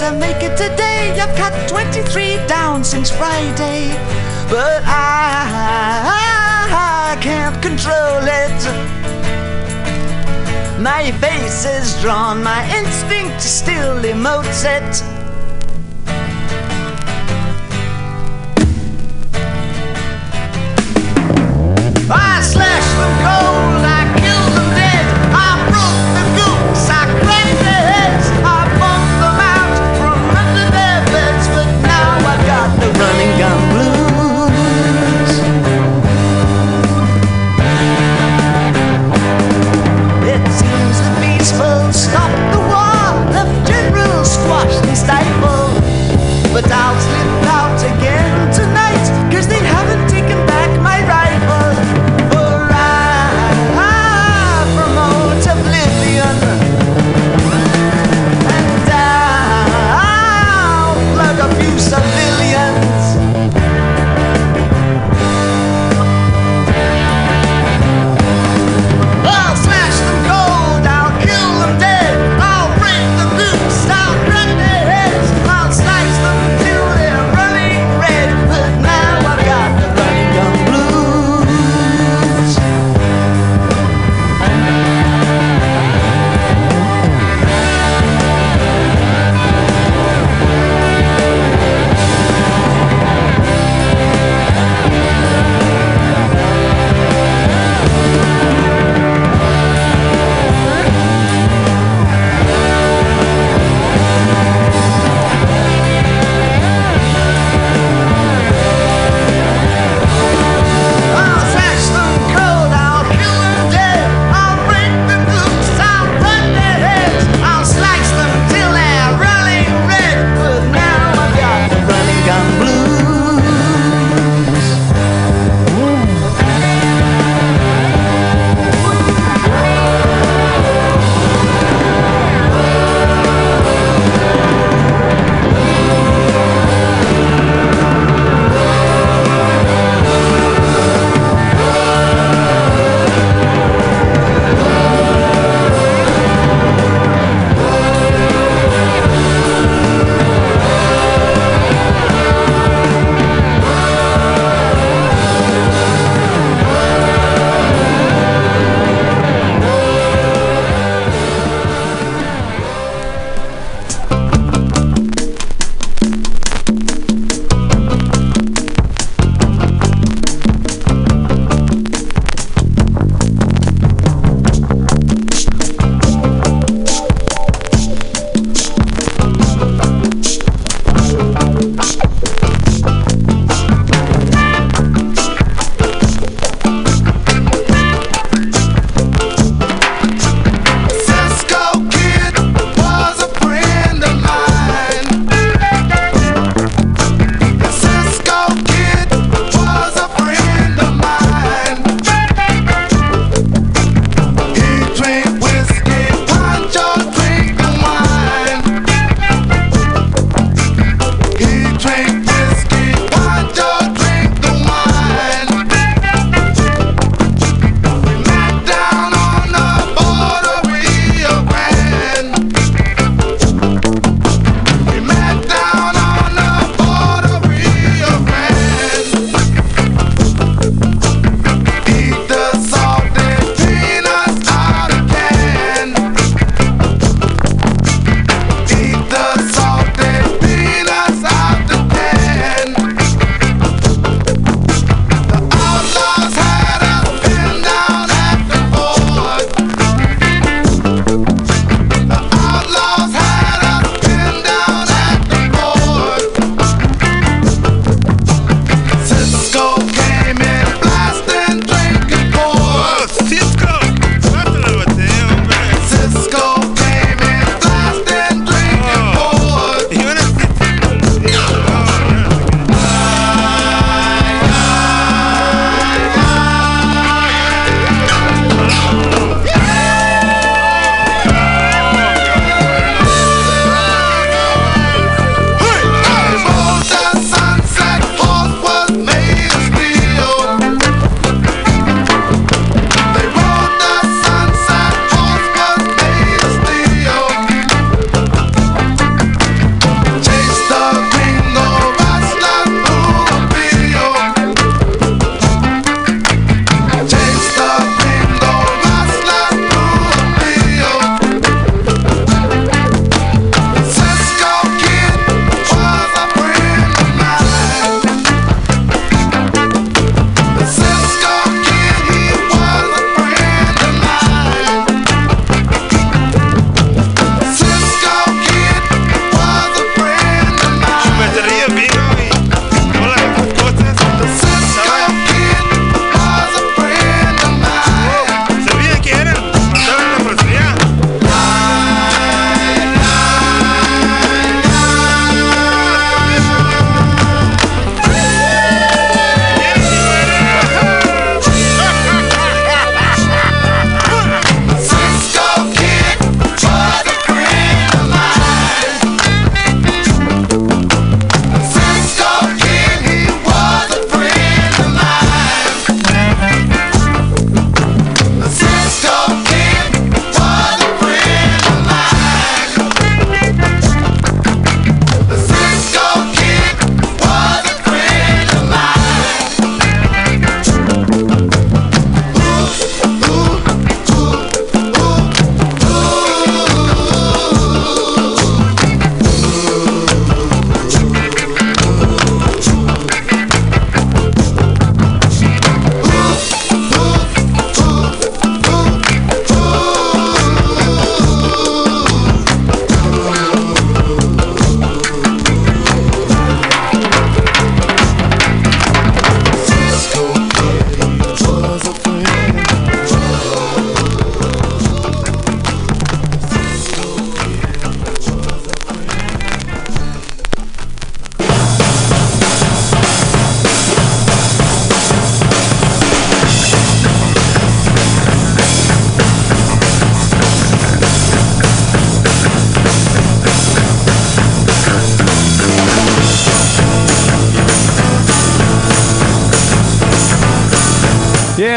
[0.00, 1.14] to make it today.
[1.20, 3.90] I've cut 23 down since Friday,
[4.48, 5.44] but I,
[6.08, 8.60] I, I can't control it.
[10.80, 15.02] My face is drawn, my instinct still emotes it.
[22.10, 23.14] I slash them
[23.84, 23.89] cold.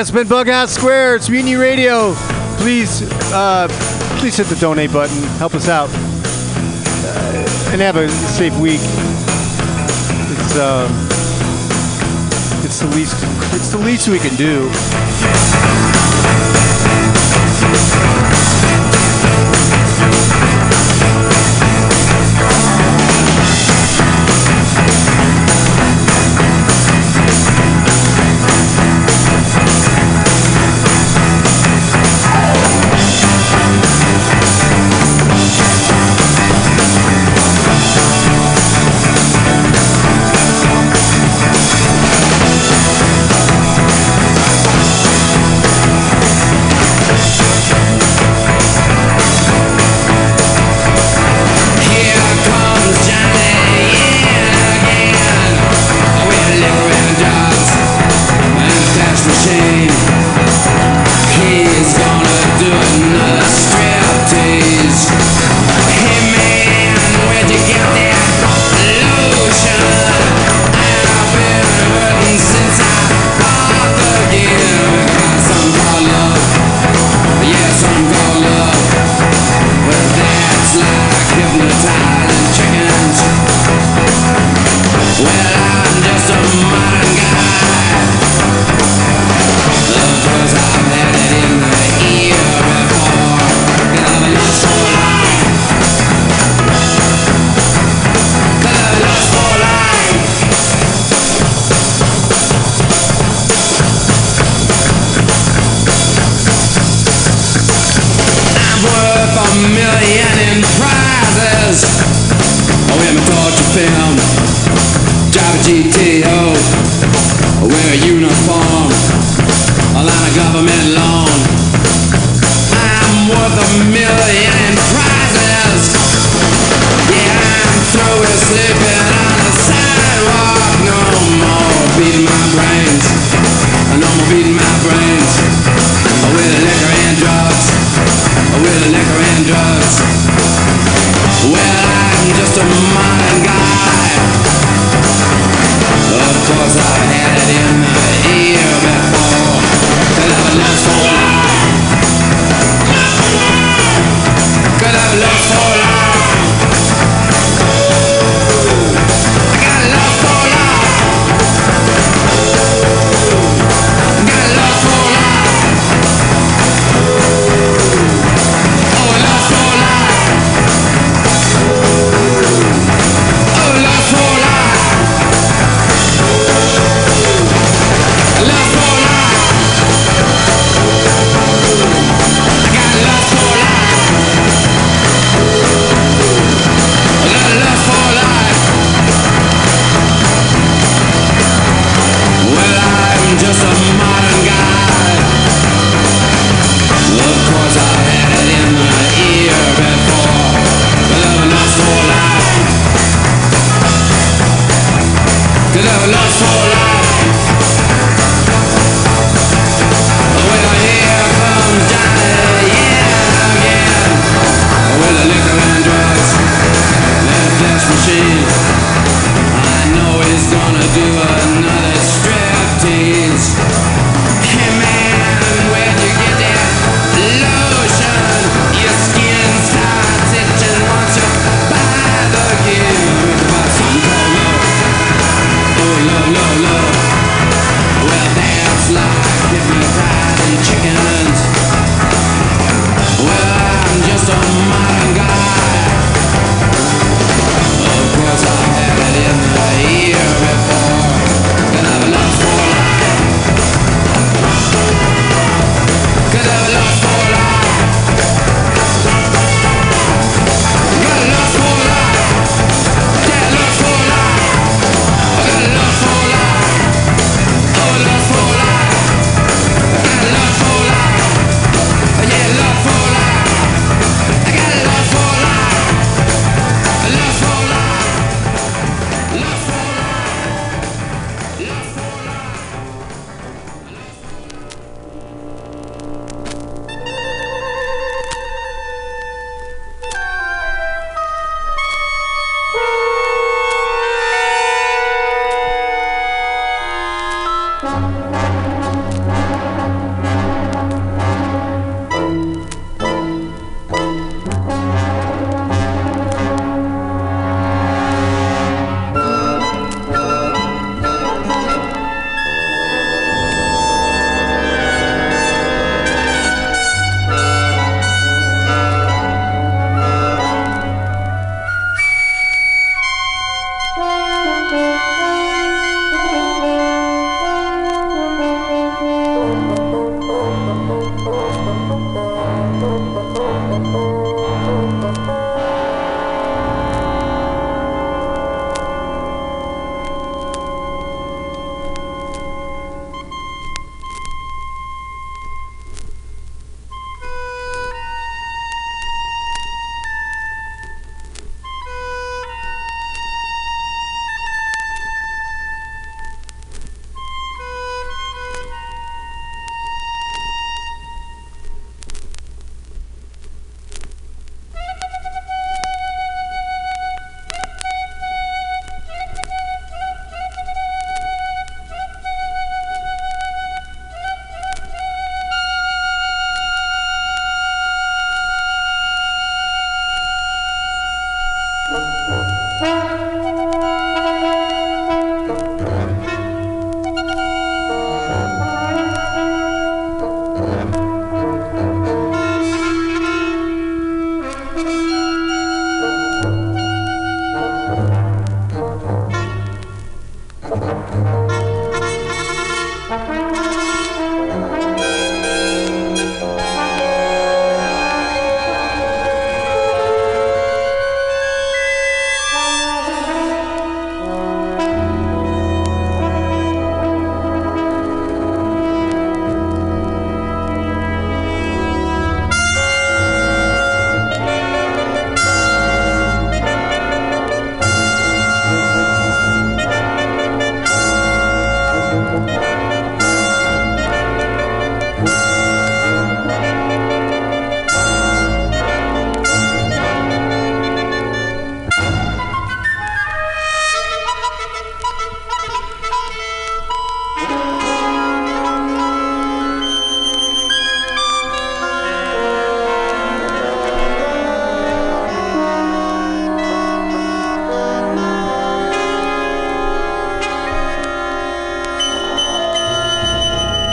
[0.03, 1.15] It's been Bughouse Square.
[1.15, 2.13] It's Mutiny Radio.
[2.57, 3.69] Please, uh,
[4.19, 5.15] please hit the donate button.
[5.37, 8.81] Help us out, uh, and have a safe week.
[10.33, 10.89] It's uh,
[12.65, 13.15] it's the least
[13.53, 14.69] it's the least we can do.